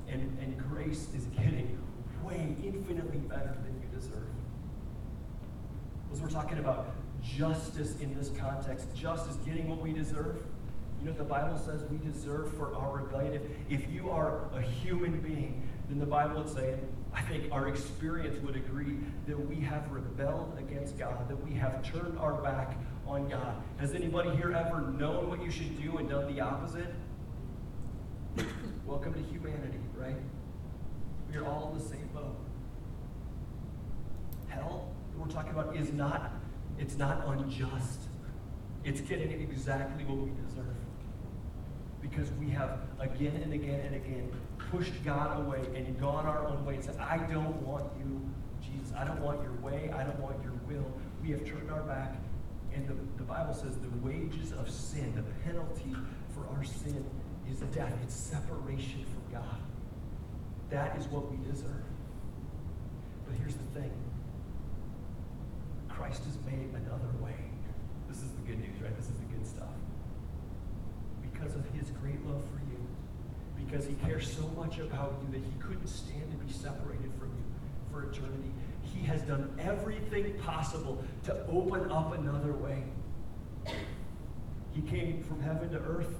[0.07, 1.79] And, and grace is getting
[2.23, 4.29] way infinitely better than you deserve.
[6.13, 10.43] As we're talking about justice in this context, justice getting what we deserve.
[11.01, 13.35] You know the Bible says we deserve for our rebellion?
[13.35, 16.77] If, if you are a human being, then the Bible would say,
[17.13, 21.83] I think our experience would agree, that we have rebelled against God, that we have
[21.83, 23.55] turned our back on God.
[23.79, 26.95] Has anybody here ever known what you should do and done the opposite?
[28.87, 30.17] Welcome to humanity, right?
[31.31, 32.37] We are all in the same boat.
[34.49, 36.33] Hell, that we're talking about, is not,
[36.79, 38.01] it's not unjust.
[38.85, 40.77] It's getting exactly what we deserve.
[42.03, 44.31] Because we have again and again and again
[44.71, 48.21] pushed God away and gone our own way and said, I don't want you,
[48.61, 49.91] Jesus, I don't want your way.
[49.95, 50.87] I don't want your will.
[51.23, 52.17] We have turned our back.
[52.75, 55.95] And the, the Bible says the wages of sin, the penalty
[56.35, 57.05] for our sin,
[57.51, 57.93] is death.
[58.03, 59.59] It's separation from God.
[60.71, 61.85] That is what we deserve.
[63.27, 63.93] But here's the thing
[65.97, 67.37] Christ has made another way.
[68.09, 68.97] This is the good news, right?
[68.97, 69.75] This is the good stuff.
[71.23, 72.79] Because of his great love for you,
[73.65, 77.31] because he cares so much about you that he couldn't stand to be separated from
[77.37, 77.45] you
[77.93, 78.51] for eternity,
[78.83, 82.83] he has done everything possible to open up another way.
[84.73, 86.15] He came from heaven to earth.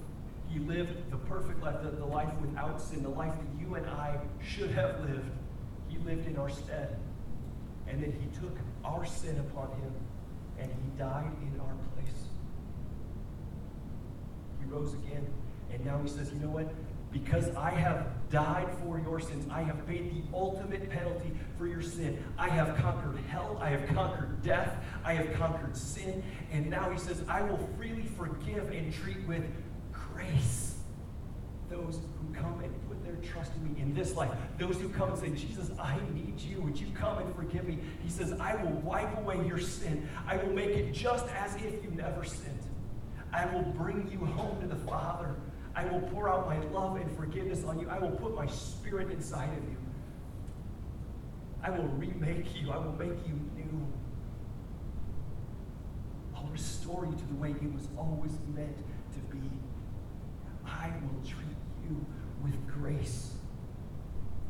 [0.49, 3.87] He lived the perfect life, the, the life without sin, the life that you and
[3.87, 5.31] I should have lived.
[5.89, 6.97] He lived in our stead.
[7.89, 9.93] And then he took our sin upon him
[10.59, 12.25] and he died in our place.
[14.61, 15.27] He rose again.
[15.73, 16.73] And now he says, you know what?
[17.13, 21.83] Because I have died for your sins, I have paid the ultimate penalty for your
[21.83, 22.23] sin.
[22.37, 26.25] I have conquered hell, I have conquered death, I have conquered sin.
[26.51, 29.45] And now he says, I will freely forgive and treat with
[29.93, 30.75] grace
[31.71, 32.84] those who come and
[33.15, 34.31] their trust me in this life.
[34.59, 36.61] Those who come and say, Jesus, I need you.
[36.63, 37.79] Would you come and forgive me?
[38.03, 40.09] He says, I will wipe away your sin.
[40.27, 42.59] I will make it just as if you never sinned.
[43.33, 45.35] I will bring you home to the Father.
[45.75, 47.89] I will pour out my love and forgiveness on you.
[47.89, 49.77] I will put my spirit inside of you.
[51.63, 52.71] I will remake you.
[52.71, 53.87] I will make you new.
[56.37, 59.41] I'll restore you to the way it was always meant to be.
[60.67, 61.57] I will treat
[61.89, 62.05] you
[62.45, 63.33] with grace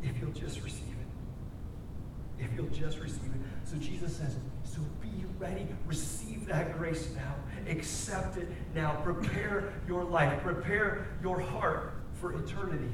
[0.03, 2.45] if you'll just receive it.
[2.45, 3.41] If you'll just receive it.
[3.65, 5.67] So Jesus says, so be ready.
[5.87, 7.35] Receive that grace now.
[7.71, 9.01] Accept it now.
[9.03, 10.43] Prepare your life.
[10.43, 12.91] Prepare your heart for eternity.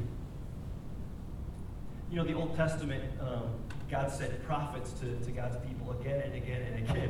[2.10, 3.50] You know, the Old Testament, um,
[3.90, 7.09] God sent prophets to, to God's people again and again and again and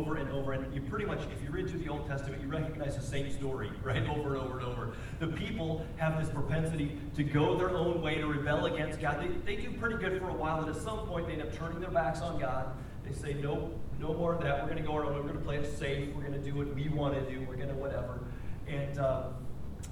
[0.00, 0.52] over and over.
[0.52, 3.30] And you pretty much, if you read through the Old Testament, you recognize the same
[3.30, 4.08] story, right?
[4.08, 4.92] Over and over and over.
[5.18, 9.20] The people have this propensity to go their own way, to rebel against God.
[9.20, 11.54] They, they do pretty good for a while, and at some point they end up
[11.54, 12.72] turning their backs on God.
[13.04, 14.62] They say, nope, no more of that.
[14.62, 15.20] We're going to go our own way.
[15.20, 16.14] We're going to play it safe.
[16.14, 17.44] We're going to do what we want to do.
[17.48, 18.20] We're going to whatever.
[18.68, 19.24] And, uh,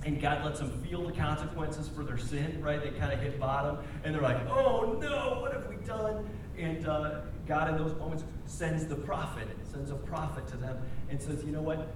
[0.05, 2.83] and God lets them feel the consequences for their sin, right?
[2.83, 6.29] They kind of hit bottom, and they're like, oh no, what have we done?
[6.57, 10.77] And uh, God, in those moments, sends the prophet, sends a prophet to them,
[11.09, 11.95] and says, you know what?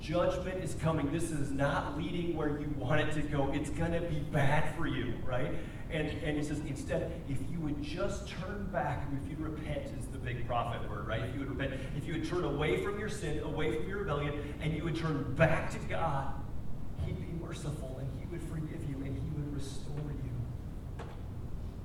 [0.00, 1.12] Judgment is coming.
[1.12, 3.52] This is not leading where you want it to go.
[3.52, 5.54] It's going to be bad for you, right?
[5.90, 10.06] And, and he says, instead, if you would just turn back, if you repent, is
[10.06, 11.20] the big prophet word, right?
[11.24, 13.98] If you would repent, if you would turn away from your sin, away from your
[13.98, 16.32] rebellion, and you would turn back to God,
[17.04, 21.04] He'd be merciful and He would forgive you and He would restore you.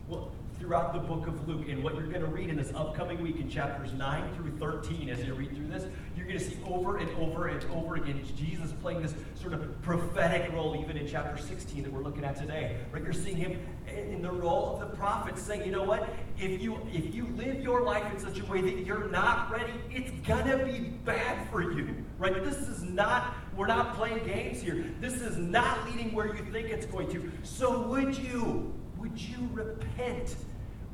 [0.07, 1.67] Well, throughout the book of Luke.
[1.69, 5.09] And what you're going to read in this upcoming week in chapters 9 through 13,
[5.09, 8.21] as you read through this, you're going to see over and over and over again
[8.35, 12.35] Jesus playing this sort of prophetic role, even in chapter 16 that we're looking at
[12.35, 12.77] today.
[12.91, 13.03] Right?
[13.03, 16.09] You're seeing him in the role of the prophet saying, you know what?
[16.37, 19.73] If you if you live your life in such a way that you're not ready,
[19.89, 21.95] it's gonna be bad for you.
[22.17, 22.43] Right?
[22.43, 24.85] This is not, we're not playing games here.
[24.99, 27.31] This is not leading where you think it's going to.
[27.43, 28.73] So would you,
[29.05, 30.35] would you repent?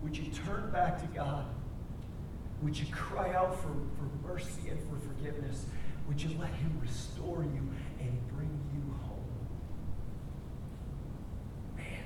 [0.04, 1.46] Would you turn back to God?
[2.62, 5.66] Would you cry out for, for mercy and for forgiveness?
[6.10, 7.70] Would you let Him restore you
[8.02, 9.48] and bring you home?
[11.78, 12.04] Man,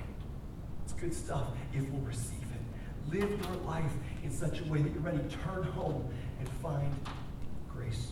[0.83, 3.11] it's good stuff if we'll receive it.
[3.11, 3.91] Live your life
[4.23, 6.07] in such a way that you're ready to turn home
[6.39, 6.93] and find
[7.73, 8.11] grace.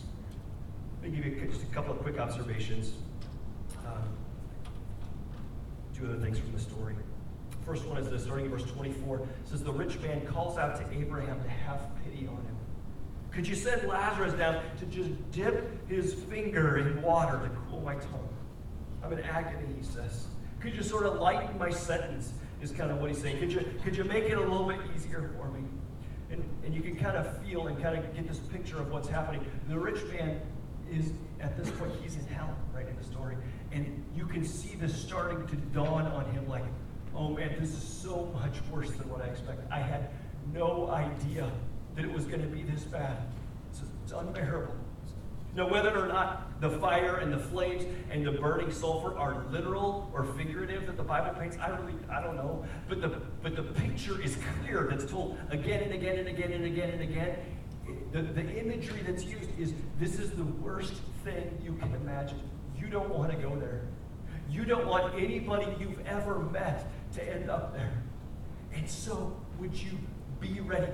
[1.00, 2.90] Let me give you just a couple of quick observations.
[3.86, 4.02] Um,
[5.96, 6.96] two other things from the story.
[7.66, 9.26] First one is this, starting in verse 24.
[9.44, 12.56] Says, The rich man calls out to Abraham to have pity on him.
[13.30, 17.94] Could you send Lazarus down to just dip his finger in water to cool my
[17.94, 18.28] tongue?
[19.02, 20.26] I'm in agony, he says.
[20.60, 22.32] Could you sort of lighten my sentence?
[22.62, 23.40] Is kind of what he's saying.
[23.40, 25.60] Could you, could you make it a little bit easier for me?
[26.30, 29.08] And, and you can kind of feel and kind of get this picture of what's
[29.08, 29.44] happening.
[29.68, 30.40] The rich man
[30.90, 33.36] is, at this point, he's in hell, right in the story.
[33.72, 36.64] And you can see this starting to dawn on him like,
[37.16, 39.64] oh man, this is so much worse than what I expected.
[39.70, 40.10] I had
[40.52, 41.50] no idea
[41.94, 43.16] that it was going to be this bad.
[43.70, 44.74] It's, it's unbearable.
[45.56, 50.10] Now, whether or not the fire and the flames and the burning sulfur are literal
[50.12, 52.64] or figurative that the Bible paints, I really, I don't know.
[52.88, 56.64] But the, but the picture is clear that's told again and again and again and
[56.64, 57.36] again and again.
[58.10, 62.40] The, the imagery that's used is this is the worst thing you can imagine.
[62.76, 63.82] You don't want to go there.
[64.50, 67.92] You don't want anybody you've ever met to end up there.
[68.74, 69.98] And so, would you
[70.44, 70.92] be ready.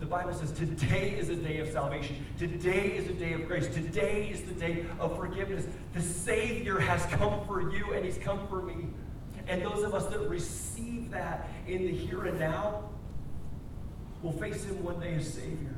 [0.00, 2.24] The Bible says today is a day of salvation.
[2.38, 3.66] Today is a day of grace.
[3.66, 5.66] Today is the day of forgiveness.
[5.92, 8.86] The Savior has come for you and He's come for me.
[9.48, 12.90] And those of us that receive that in the here and now
[14.22, 15.74] will face Him one day as Savior.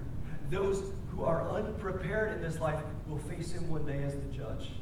[0.51, 4.73] Those who are unprepared in this life will face Him one day as the judge.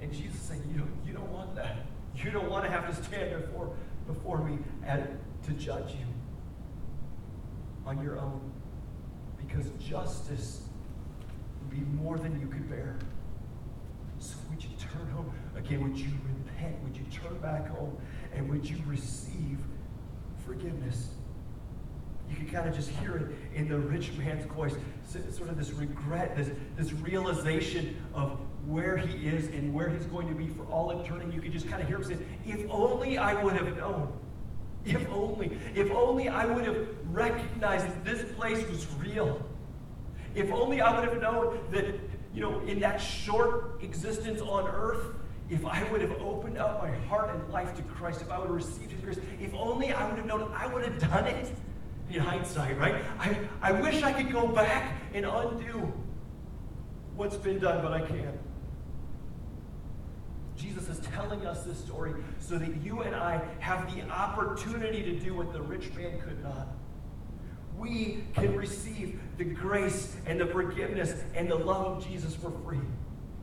[0.00, 1.76] And Jesus saying, you don't, you don't want that.
[2.16, 3.76] You don't want to have to stand before,
[4.08, 5.06] before me and
[5.46, 6.06] to judge you
[7.86, 8.40] on your own.
[9.46, 10.62] Because justice
[11.60, 12.96] would be more than you could bear.
[14.18, 15.32] So would you turn home?
[15.56, 16.76] Again, would you repent?
[16.82, 17.96] Would you turn back home?
[18.34, 19.58] And would you receive
[20.44, 21.10] forgiveness?
[22.28, 24.74] You can kind of just hear it in the rich man's voice,
[25.30, 30.28] sort of this regret, this, this realization of where he is and where he's going
[30.28, 31.34] to be for all eternity.
[31.34, 34.12] You can just kind of hear him say, If only I would have known.
[34.84, 39.44] If only, if only I would have recognized that this place was real.
[40.34, 41.86] If only I would have known that,
[42.34, 45.14] you know, in that short existence on earth,
[45.50, 48.48] if I would have opened up my heart and life to Christ, if I would
[48.48, 51.50] have received His grace, if only I would have known, I would have done it
[52.10, 53.02] in hindsight, right?
[53.18, 55.92] I, I wish I could go back and undo
[57.16, 58.38] what's been done, but I can't.
[60.78, 65.18] Jesus is telling us this story so that you and I have the opportunity to
[65.18, 66.68] do what the rich man could not.
[67.76, 72.80] We can receive the grace and the forgiveness and the love of Jesus for free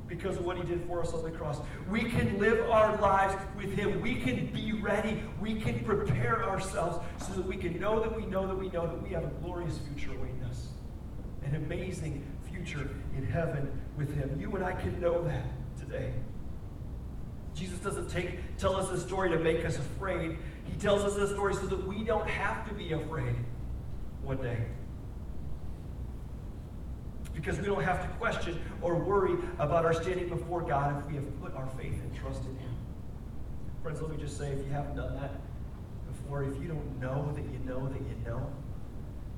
[0.07, 1.59] because of what he did for us on the cross.
[1.89, 4.01] We can live our lives with him.
[4.01, 5.21] We can be ready.
[5.41, 8.87] We can prepare ourselves so that we can know that we know that we know
[8.87, 10.67] that we have a glorious future awaiting us.
[11.43, 14.37] An amazing future in heaven with him.
[14.39, 15.45] You and I can know that
[15.77, 16.13] today.
[17.55, 20.37] Jesus doesn't take, tell us this story to make us afraid.
[20.65, 23.35] He tells us this story so that we don't have to be afraid
[24.21, 24.57] one day.
[27.33, 31.15] Because we don't have to question or worry about our standing before God if we
[31.15, 32.75] have put our faith and trust in Him.
[33.81, 35.39] Friends, let me just say if you haven't done that
[36.07, 38.51] before, if you don't know that you know that you know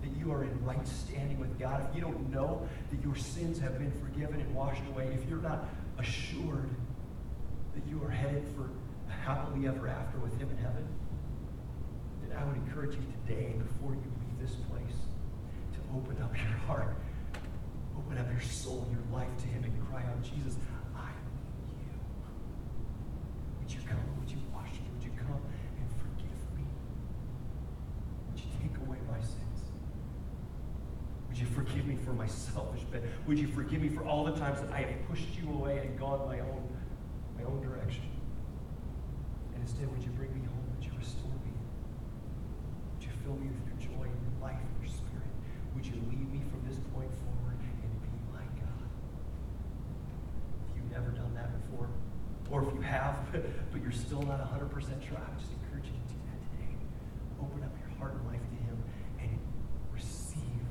[0.02, 3.60] that you are in right standing with God, if you don't know that your sins
[3.60, 5.66] have been forgiven and washed away, if you're not
[6.00, 6.70] assured
[7.78, 8.70] that you are headed for
[9.10, 10.88] a happily ever after with Him in heaven,
[12.22, 14.98] then I would encourage you today, before you leave this place,
[15.74, 16.96] to open up your heart,
[17.98, 20.58] open up your soul, your life to Him, and cry out, Jesus,
[20.96, 21.14] I
[21.62, 21.94] need you.
[23.62, 24.02] Would you come?
[24.20, 24.90] Would you wash me?
[24.98, 26.66] Would you come and forgive me?
[28.32, 29.70] Would you take away my sins?
[31.30, 33.04] Would you forgive me for my selfish bed?
[33.28, 36.00] Would you forgive me for all the times that I have pushed you away and
[36.00, 36.77] gone my own
[37.48, 38.04] own direction.
[39.56, 40.68] And instead, would you bring me home?
[40.76, 41.56] Would you restore me?
[42.94, 45.32] Would you fill me with your joy and your life and your spirit?
[45.76, 48.88] Would you lead me from this point forward and be my God?
[50.68, 51.88] If you've never done that before,
[52.52, 53.16] or if you have,
[53.72, 54.68] but you're still not 100%
[55.00, 56.76] sure, I would just encourage you to do that today.
[57.40, 58.78] Open up your heart and life to Him
[59.24, 59.40] and
[59.96, 60.68] receive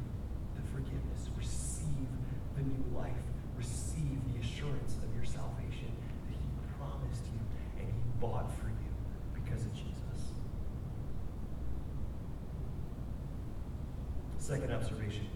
[0.53, 2.11] the forgiveness, receive
[2.57, 3.25] the new life,
[3.57, 5.97] receive the assurance of your salvation
[6.79, 7.41] promised you
[7.79, 8.93] and he bought for you
[9.35, 9.93] because of Jesus.
[14.47, 15.27] Second observation.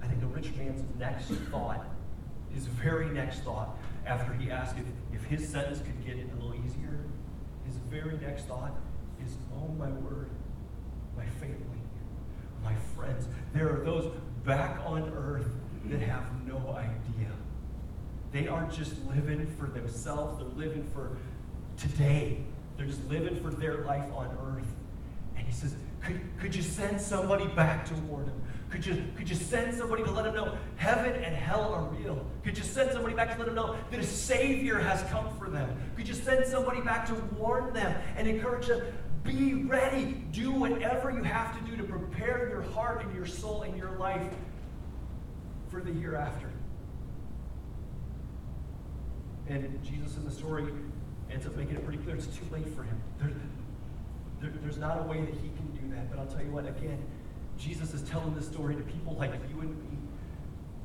[0.00, 1.84] I think the rich man's next thought,
[2.54, 3.76] his very next thought,
[4.06, 7.00] after he asked if, if his sentence could get a little easier,
[7.66, 8.72] his very next thought
[9.26, 10.30] is, oh my word,
[11.16, 11.80] my family,
[12.62, 13.26] my friends.
[13.52, 14.12] There are those
[14.44, 15.48] back on earth
[15.86, 17.32] that have no idea
[18.32, 21.16] they aren't just living for themselves, they're living for
[21.76, 22.38] today.
[22.76, 24.68] They're just living for their life on earth.
[25.36, 28.42] And he says, could, could you send somebody back to warn them?
[28.70, 32.24] Could you, could you send somebody to let them know heaven and hell are real?
[32.44, 35.50] Could you send somebody back to let them know that a Savior has come for
[35.50, 35.76] them?
[35.96, 38.82] Could you send somebody back to warn them and encourage them?
[39.24, 40.24] Be ready.
[40.30, 43.90] Do whatever you have to do to prepare your heart and your soul and your
[43.98, 44.32] life
[45.68, 46.50] for the hereafter.
[49.48, 50.66] And Jesus in the story
[51.30, 53.00] ends up making it pretty clear it's too late for him.
[53.18, 53.32] There,
[54.40, 56.10] there, there's not a way that he can that.
[56.10, 56.98] But I'll tell you what, again,
[57.58, 59.98] Jesus is telling this story to people like you and me.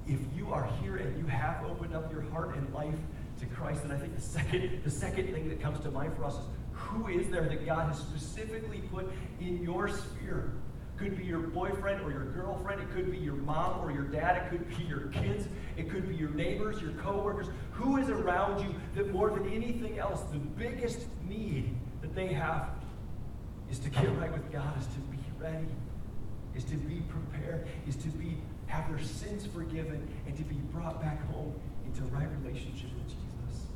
[0.08, 2.94] If you are here and you have opened up your heart and life
[3.40, 6.26] to Christ, then I think the second, the second thing that comes to mind for
[6.26, 10.52] us is who is there that God has specifically put in your sphere
[10.98, 12.82] could be your boyfriend or your girlfriend.
[12.82, 14.46] It could be your mom or your dad.
[14.46, 15.48] It could be your kids.
[15.76, 17.48] It could be your neighbors, your coworkers.
[17.72, 22.70] Who is around you that more than anything else, the biggest need that they have
[23.72, 25.68] is to get right with God, is to be ready
[26.56, 28.38] is to be prepared, is to be
[28.68, 31.54] have their sins forgiven, and to be brought back home
[31.86, 33.68] into right relationship with Jesus.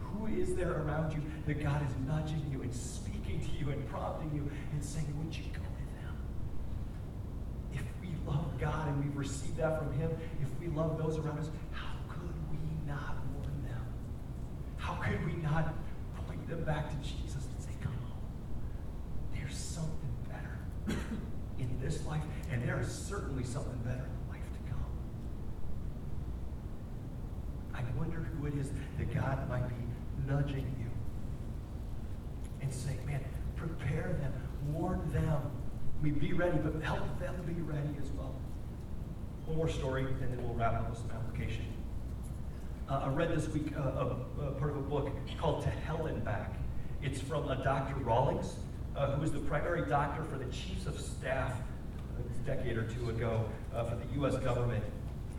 [0.00, 3.86] Who is there around you that God is nudging you and speaking to you and
[3.90, 6.16] prompting you and saying, Would you go with them?
[7.74, 11.38] If we love God and we've received that from Him, if we love those around
[11.38, 13.84] us, how could we not warn them?
[14.78, 15.74] How could we not
[16.26, 20.98] point them back to Jesus and say, Come on, there's something better
[21.58, 24.84] in this life, and there is certainly something better in the life to come.
[27.74, 29.74] I wonder who it is that God might be
[30.26, 30.90] nudging you
[32.60, 33.24] and saying, man,
[33.56, 34.32] prepare them,
[34.72, 35.42] warn them.
[35.98, 38.34] I mean, be ready, but help them be ready as well.
[39.46, 41.64] One more story, and then we'll wrap up with some application.
[42.88, 46.06] Uh, I read this week uh, a, a part of a book called To Hell
[46.06, 46.54] and Back.
[47.02, 47.94] It's from a Dr.
[47.96, 48.56] Rawlings,
[48.98, 51.52] uh, who was the primary doctor for the chiefs of staff
[52.18, 53.44] a decade or two ago
[53.74, 54.36] uh, for the U.S.
[54.38, 54.82] government.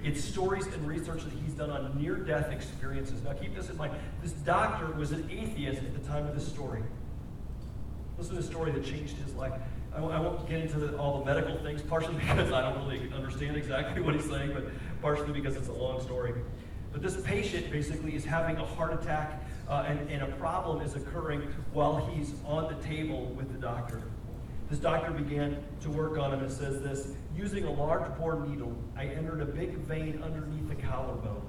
[0.01, 3.21] It's stories and research that he's done on near death experiences.
[3.21, 3.93] Now, keep this in mind.
[4.23, 6.81] This doctor was an atheist at the time of this story.
[8.17, 9.51] Listen to a story that changed his life.
[9.93, 13.11] I, I won't get into the, all the medical things, partially because I don't really
[13.13, 14.67] understand exactly what he's saying, but
[15.01, 16.33] partially because it's a long story.
[16.93, 20.95] But this patient basically is having a heart attack, uh, and, and a problem is
[20.95, 21.41] occurring
[21.73, 24.01] while he's on the table with the doctor.
[24.69, 26.41] This doctor began to work on him.
[26.41, 30.75] and says this Using a large bore needle, I entered a big vein underneath the
[30.75, 31.41] collarbone.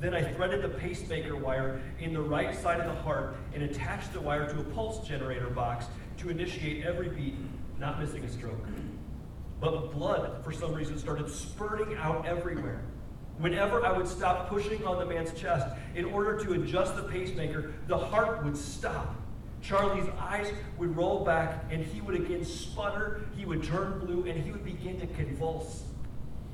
[0.00, 4.12] Then I threaded the pacemaker wire in the right side of the heart and attached
[4.12, 5.86] the wire to a pulse generator box
[6.18, 7.36] to initiate every beat,
[7.78, 8.66] not missing a stroke.
[9.60, 12.82] But blood, for some reason, started spurting out everywhere.
[13.42, 15.66] Whenever I would stop pushing on the man's chest
[15.96, 19.16] in order to adjust the pacemaker, the heart would stop.
[19.60, 20.46] Charlie's eyes
[20.78, 24.64] would roll back and he would again sputter, he would turn blue, and he would
[24.64, 25.82] begin to convulse.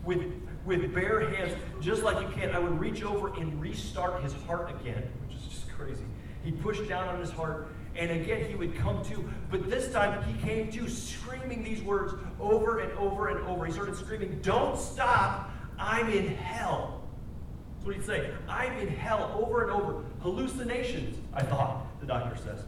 [0.02, 0.32] With,
[0.64, 4.70] with bare hands, just like you can, I would reach over and restart his heart
[4.80, 6.04] again, which is just crazy.
[6.42, 9.28] He'd push down on his heart, and again he would come to.
[9.50, 13.66] But this time he came to screaming these words over and over and over.
[13.66, 17.02] He started screaming, Don't stop, I'm in hell.
[17.76, 18.30] That's what he'd say.
[18.48, 20.04] I'm in hell over and over.
[20.20, 22.64] Hallucinations, I thought, the doctor says.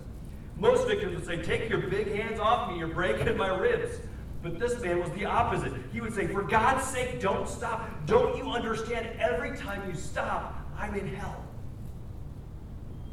[0.57, 3.97] Most victims would say, Take your big hands off me, you're breaking my ribs.
[4.43, 5.73] But this man was the opposite.
[5.93, 7.89] He would say, For God's sake, don't stop.
[8.07, 9.09] Don't you understand?
[9.19, 11.45] Every time you stop, I'm in hell.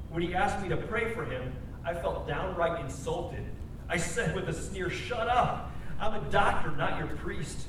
[0.10, 1.54] When he asked me to pray for him,
[1.86, 3.44] I felt downright insulted.
[3.90, 5.72] I said with a sneer, Shut up.
[6.00, 7.66] I'm a doctor, not your priest.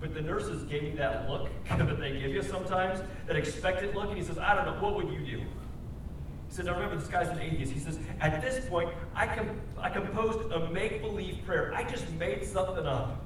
[0.00, 4.08] But the nurses gave me that look that they give you sometimes, that expectant look,
[4.08, 5.38] and he says, I don't know, what would you do?
[5.38, 7.72] He said, now remember, this guy's an atheist.
[7.72, 11.72] He says, at this point, I, com- I composed a make believe prayer.
[11.74, 13.24] I just made something up.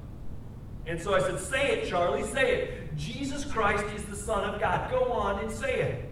[0.87, 2.97] And so I said, say it, Charlie, say it.
[2.97, 4.91] Jesus Christ is the Son of God.
[4.91, 6.11] Go on and say it.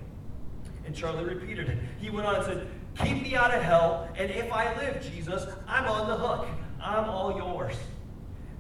[0.86, 1.78] And Charlie repeated it.
[2.00, 5.46] He went on and said, Keep me out of hell, and if I live, Jesus,
[5.66, 6.46] I'm on the hook.
[6.80, 7.74] I'm all yours.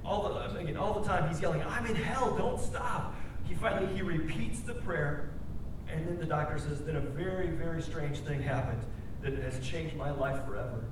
[0.04, 3.14] All the, again, all the time he's yelling, I'm in hell, don't stop.
[3.44, 5.30] He finally he repeats the prayer
[5.92, 8.82] and then the doctor says, then a very, very strange thing happened
[9.22, 10.84] that has changed my life forever.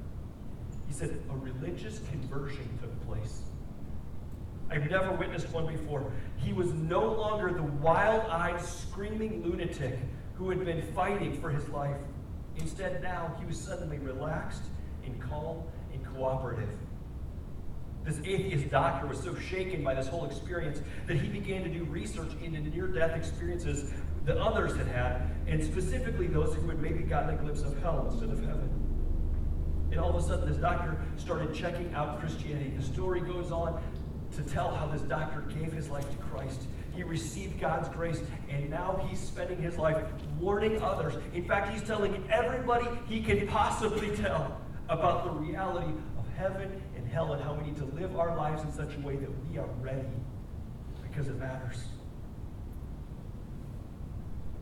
[0.87, 3.43] He said, a religious conversion took place.
[4.71, 6.13] I've never witnessed one before.
[6.37, 9.99] He was no longer the wild eyed, screaming lunatic
[10.35, 11.97] who had been fighting for his life.
[12.57, 14.63] Instead, now he was suddenly relaxed
[15.05, 16.69] and calm and cooperative.
[18.05, 21.85] This atheist doctor was so shaken by this whole experience that he began to do
[21.85, 23.93] research into near death experiences
[24.25, 28.09] that others had had, and specifically those who had maybe gotten a glimpse of hell
[28.11, 28.69] instead of heaven.
[29.91, 32.73] And all of a sudden, this doctor started checking out Christianity.
[32.77, 33.83] The story goes on
[34.37, 36.61] to tell how this doctor gave his life to Christ.
[36.95, 39.99] He received God's grace, and now he's spending his life
[40.39, 41.15] warning others.
[41.35, 46.83] In fact, he's telling everybody he can possibly tell about the reality of heaven
[47.13, 49.59] hell and how we need to live our lives in such a way that we
[49.59, 50.09] are ready
[51.03, 51.85] because it matters.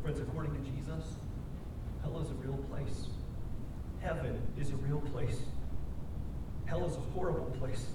[0.02, 1.16] Friends, according to Jesus,
[2.02, 3.08] hell is a real place.
[4.00, 5.40] Heaven is a real place.
[6.64, 7.86] Hell is a horrible place.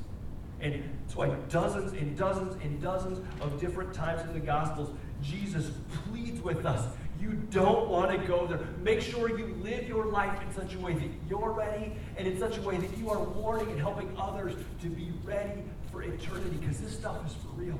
[0.59, 4.89] And that's why dozens and dozens and dozens of different times in the Gospels,
[5.21, 5.71] Jesus
[6.05, 6.85] pleads with us.
[7.23, 8.59] You don't want to go there.
[8.81, 12.37] Make sure you live your life in such a way that you're ready and in
[12.37, 16.57] such a way that you are warning and helping others to be ready for eternity
[16.59, 17.79] because this stuff is for real.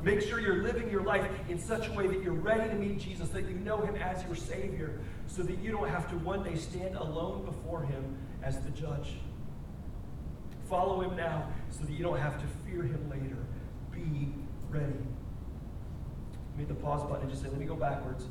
[0.00, 3.00] Make sure you're living your life in such a way that you're ready to meet
[3.00, 6.44] Jesus, that you know him as your Savior, so that you don't have to one
[6.44, 9.14] day stand alone before him as the judge.
[10.68, 13.38] Follow him now so that you don't have to fear him later.
[13.90, 14.32] Be
[14.70, 14.94] ready.
[16.58, 18.24] Made the pause button and just say, let me go backwards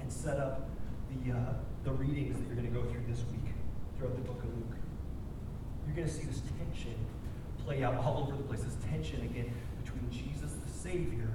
[0.00, 0.68] and set up
[1.10, 3.52] the, uh, the readings that you're going to go through this week
[3.96, 4.76] throughout the book of Luke.
[5.84, 6.94] You're going to see this tension
[7.64, 8.60] play out all over the place.
[8.60, 9.52] This tension again
[9.82, 11.28] between Jesus the Savior,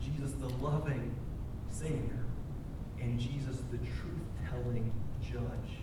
[0.00, 1.14] Jesus the loving
[1.68, 2.24] Savior,
[2.98, 5.76] and Jesus the truth telling judge,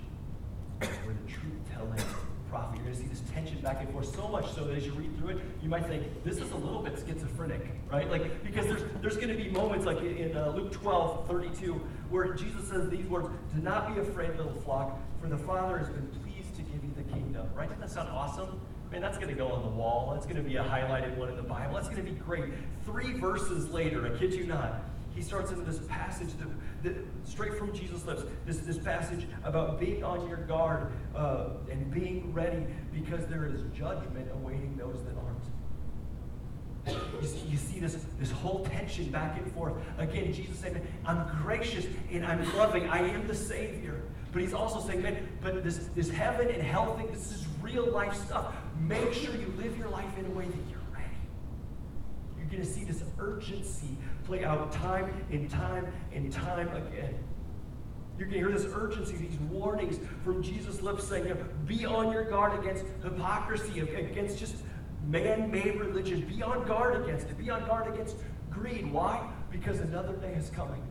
[0.81, 2.03] or the truth telling
[2.49, 2.77] prophet.
[2.77, 4.91] You're going to see this tension back and forth so much so that as you
[4.93, 7.61] read through it, you might think this is a little bit schizophrenic,
[7.91, 8.09] right?
[8.09, 11.73] Like because there's there's going to be moments like in uh, Luke 12, 32,
[12.11, 15.89] where Jesus says these words: "Do not be afraid, little flock, for the Father has
[15.89, 17.67] been pleased to give you the kingdom." Right?
[17.67, 18.61] Doesn't that sound awesome?
[18.91, 20.11] Man, that's going to go on the wall.
[20.13, 21.73] That's going to be a highlighted one in the Bible.
[21.73, 22.45] That's going to be great.
[22.85, 24.83] Three verses later, I kid you not,
[25.15, 26.47] he starts into this passage that,
[26.83, 31.89] that, straight from Jesus' lips, this, this passage about being on your guard uh, and
[31.89, 35.45] being ready because there is judgment awaiting those that aren't.
[37.21, 39.73] You see, you see, this, this whole tension back and forth.
[39.97, 42.87] Again, Jesus saying, I'm gracious and I'm loving.
[42.89, 44.03] I am the Savior.
[44.31, 47.89] But he's also saying, man, but this, this heaven and hell thing, this is real
[47.89, 48.53] life stuff.
[48.81, 51.15] Make sure you live your life in a way that you're ready.
[52.37, 57.15] You're going to see this urgency play out time and time and time again.
[58.17, 62.57] Going to hear this urgency, these warnings from Jesus' lips saying, be on your guard
[62.59, 64.55] against hypocrisy, against just
[65.05, 66.21] man made religion.
[66.21, 67.37] Be on guard against it.
[67.37, 68.15] Be on guard against
[68.49, 68.91] greed.
[68.91, 69.29] Why?
[69.51, 70.81] Because another day is coming.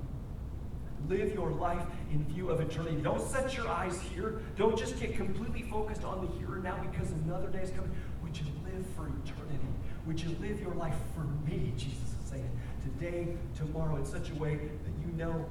[1.09, 2.97] Live your life in view of eternity.
[3.03, 4.43] Don't set your eyes here.
[4.57, 7.91] Don't just get completely focused on the here and now because another day is coming.
[8.23, 9.67] Would you live for eternity?
[10.07, 11.73] Would you live your life for me?
[11.77, 12.04] Jesus
[13.05, 15.45] today, tomorrow, in such a way that you know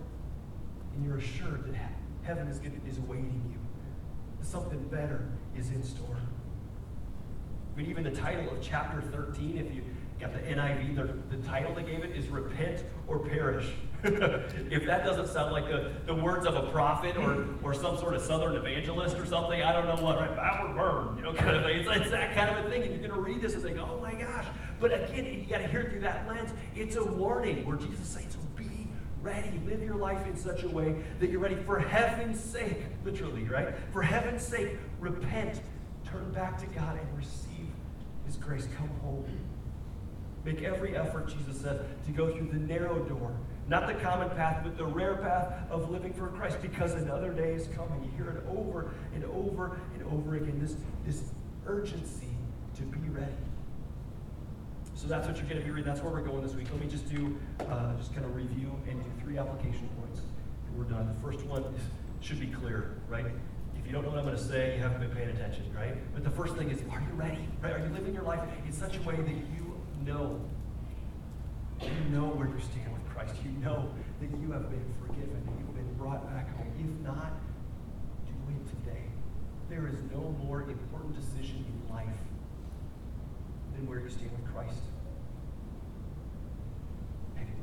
[0.95, 1.75] and you're assured that
[2.23, 4.45] heaven is, is awaiting you.
[4.45, 6.17] Something better is in store.
[7.73, 9.83] I mean, even the title of chapter 13, if you
[10.19, 13.67] got the NIV, the, the title they gave it is Repent or Perish.
[14.03, 18.13] if that doesn't sound like the, the words of a prophet or, or some sort
[18.13, 20.35] of southern evangelist or something, I don't know what, right?
[20.35, 21.79] Backward burn, you know, kind of thing.
[21.79, 22.83] It's, it's that kind of a thing.
[22.83, 24.45] And you're going to read this and think, oh my gosh.
[24.83, 26.49] But again, you got to hear through that lens.
[26.75, 28.85] It's a warning where Jesus says, be
[29.21, 29.57] ready.
[29.65, 33.69] Live your life in such a way that you're ready for heaven's sake, literally, right?
[33.93, 35.61] For heaven's sake, repent,
[36.03, 37.69] turn back to God, and receive
[38.25, 38.67] His grace.
[38.75, 39.25] Come home.
[40.43, 43.31] Make every effort, Jesus said, to go through the narrow door
[43.69, 47.53] not the common path, but the rare path of living for Christ because another day
[47.53, 48.03] is coming.
[48.03, 50.75] You hear it over and over and over again this,
[51.05, 51.31] this
[51.65, 52.27] urgency
[52.75, 53.31] to be ready.
[55.03, 55.83] So that's what you're going to be reading.
[55.83, 56.67] That's where we're going this week.
[56.71, 60.21] Let me just do, uh, just kind of review and do three application points.
[60.65, 61.13] And we're done.
[61.13, 61.83] The first one is,
[62.21, 63.25] should be clear, right?
[63.77, 65.91] If you don't know what I'm going to say, you haven't been paying attention, right?
[66.13, 67.45] But the first thing is, are you ready?
[67.61, 67.73] Right?
[67.73, 69.75] Are you living your life in such a way that you
[70.05, 70.39] know,
[71.81, 73.91] you know where you stand with Christ, you know
[74.21, 76.71] that you have been forgiven, that you've been brought back home.
[76.79, 77.33] If not,
[78.23, 79.03] do it today.
[79.69, 82.07] There is no more important decision in life
[83.75, 84.79] than where you stand with Christ.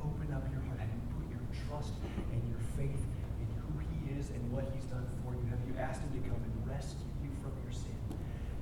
[0.00, 0.80] Opened up your heart?
[0.80, 1.92] Have you put your trust
[2.32, 3.04] and your faith
[3.40, 5.44] in who He is and what He's done for you?
[5.52, 8.00] Have you asked Him to come and rescue you from your sin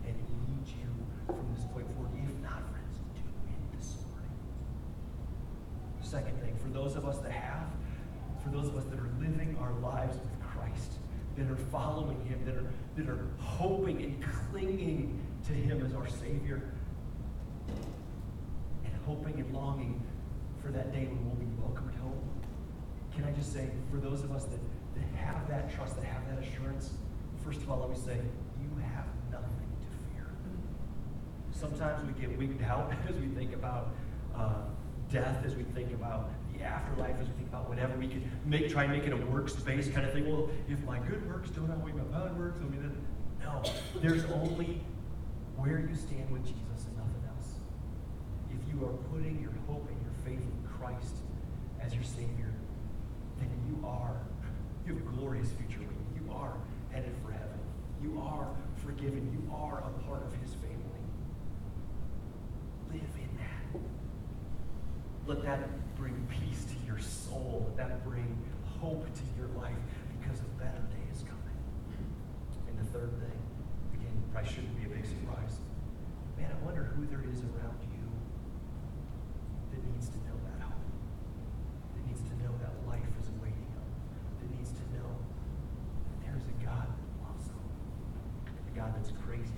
[0.06, 0.90] and lead you
[1.26, 2.10] from this point forward?
[2.18, 4.34] If not, friends, do it this morning.
[6.02, 7.70] Second thing, for those of us that have,
[8.42, 10.98] for those of us that are living our lives with Christ,
[11.36, 12.66] that are following Him, that are,
[12.96, 16.74] that are hoping and clinging to Him as our Savior,
[18.84, 20.02] and hoping and longing
[20.62, 22.18] for that day when we'll be welcomed home.
[23.14, 24.60] Can I just say, for those of us that,
[24.94, 26.90] that have that trust, that have that assurance,
[27.44, 28.16] first of all, let me say,
[28.60, 30.26] you have nothing to fear.
[31.50, 33.94] Sometimes we get wigged out as we think about
[34.36, 34.64] uh,
[35.10, 38.68] death, as we think about the afterlife, as we think about whatever we can make,
[38.70, 40.28] try and make it a works-based kind of thing.
[40.28, 42.96] Well, if my good works don't outweigh my bad works, I mean, then,
[43.40, 43.62] no.
[44.00, 44.80] There's only
[45.56, 47.58] where you stand with Jesus and nothing else.
[48.50, 49.97] If you are putting your hope in
[50.88, 51.16] Christ
[51.82, 52.52] as your Savior,
[53.38, 54.16] then you are,
[54.86, 56.54] you have a glorious future You are
[56.90, 57.60] headed for heaven.
[58.02, 59.30] You are forgiven.
[59.32, 61.02] You are a part of His family.
[62.90, 63.80] Live in that.
[65.26, 67.66] Let that bring peace to your soul.
[67.76, 68.38] Let that bring
[68.80, 69.76] hope to your life
[70.18, 71.58] because a better day is coming.
[72.68, 73.38] And the third thing,
[73.92, 75.58] again, probably shouldn't be a big surprise.
[76.38, 78.08] Man, I wonder who there is around you
[79.72, 80.90] that needs to know that hope,
[81.94, 83.88] that needs to know that life is awaiting them,
[84.40, 87.62] that needs to know that there's a God that loves them,
[88.48, 89.54] a God that's crazy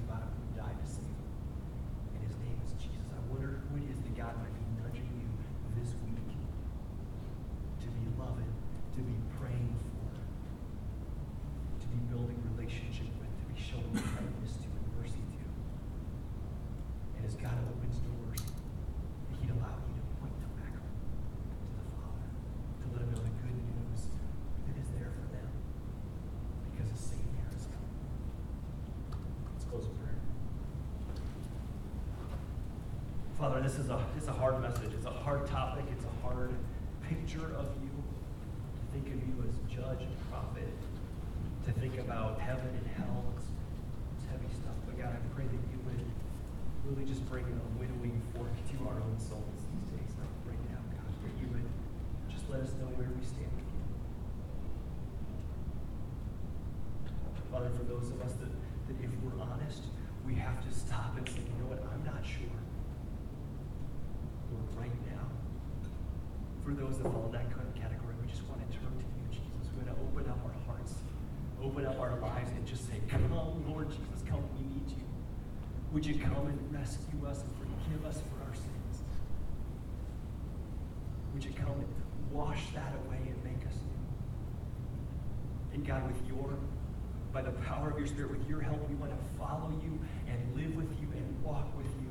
[33.51, 34.95] Father, this is a, it's a hard message.
[34.95, 35.83] It's a hard topic.
[35.91, 36.55] It's a hard
[37.03, 37.91] picture of you.
[37.91, 40.71] To think of you as judge and prophet.
[41.67, 43.27] To think about heaven and hell.
[43.35, 43.51] It's,
[44.15, 44.79] it's heavy stuff.
[44.87, 45.99] But God, I pray that you would
[46.87, 50.79] really just bring a winnowing fork to our own souls these days, not right now,
[50.95, 51.11] God.
[51.11, 51.67] That you would
[52.31, 53.83] just let us know where we stand with you.
[57.51, 59.91] Father, for those of us that, that if we're honest,
[60.23, 62.47] we have to stop and say, you know what, I'm not sure.
[64.81, 65.29] Right now,
[66.65, 69.69] for those that fall in that category, we just want to turn to you, Jesus.
[69.77, 70.95] We want to open up our hearts,
[71.63, 73.29] open up our lives, and just say, Come,
[73.69, 75.05] Lord Jesus, come, we need you.
[75.93, 79.05] Would you come and rescue us and forgive us for our sins?
[81.35, 85.77] Would you come and wash that away and make us new?
[85.77, 86.57] And God, with your,
[87.35, 90.57] by the power of your Spirit, with your help, we want to follow you and
[90.57, 92.09] live with you and walk with you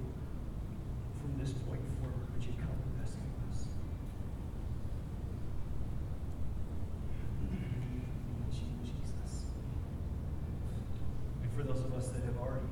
[1.20, 1.82] from this point
[2.48, 3.22] come and rescue
[3.52, 3.66] us?
[8.84, 9.46] Jesus.
[11.42, 12.66] And for those of us that have already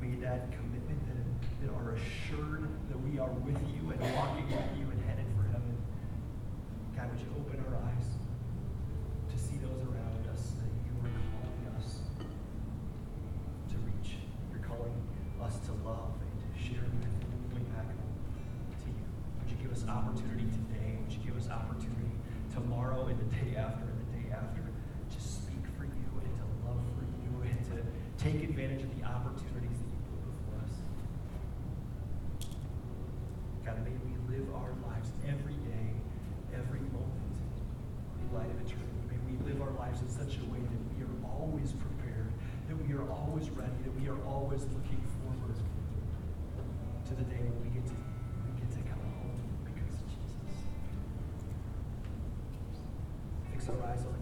[0.00, 4.02] made that commitment, that, that are assured that we are with you and
[28.52, 30.76] advantage of the opportunities that you put before us?
[33.64, 35.88] God, may we live our lives every day,
[36.52, 37.32] every moment
[38.20, 39.00] in light of eternity.
[39.08, 42.28] May we live our lives in such a way that we are always prepared,
[42.68, 45.56] that we are always ready, that we are always looking forward
[47.08, 47.96] to the day when we get to
[48.60, 49.32] get to come home
[49.64, 50.36] because of Jesus.
[53.48, 54.12] Fix our eyes on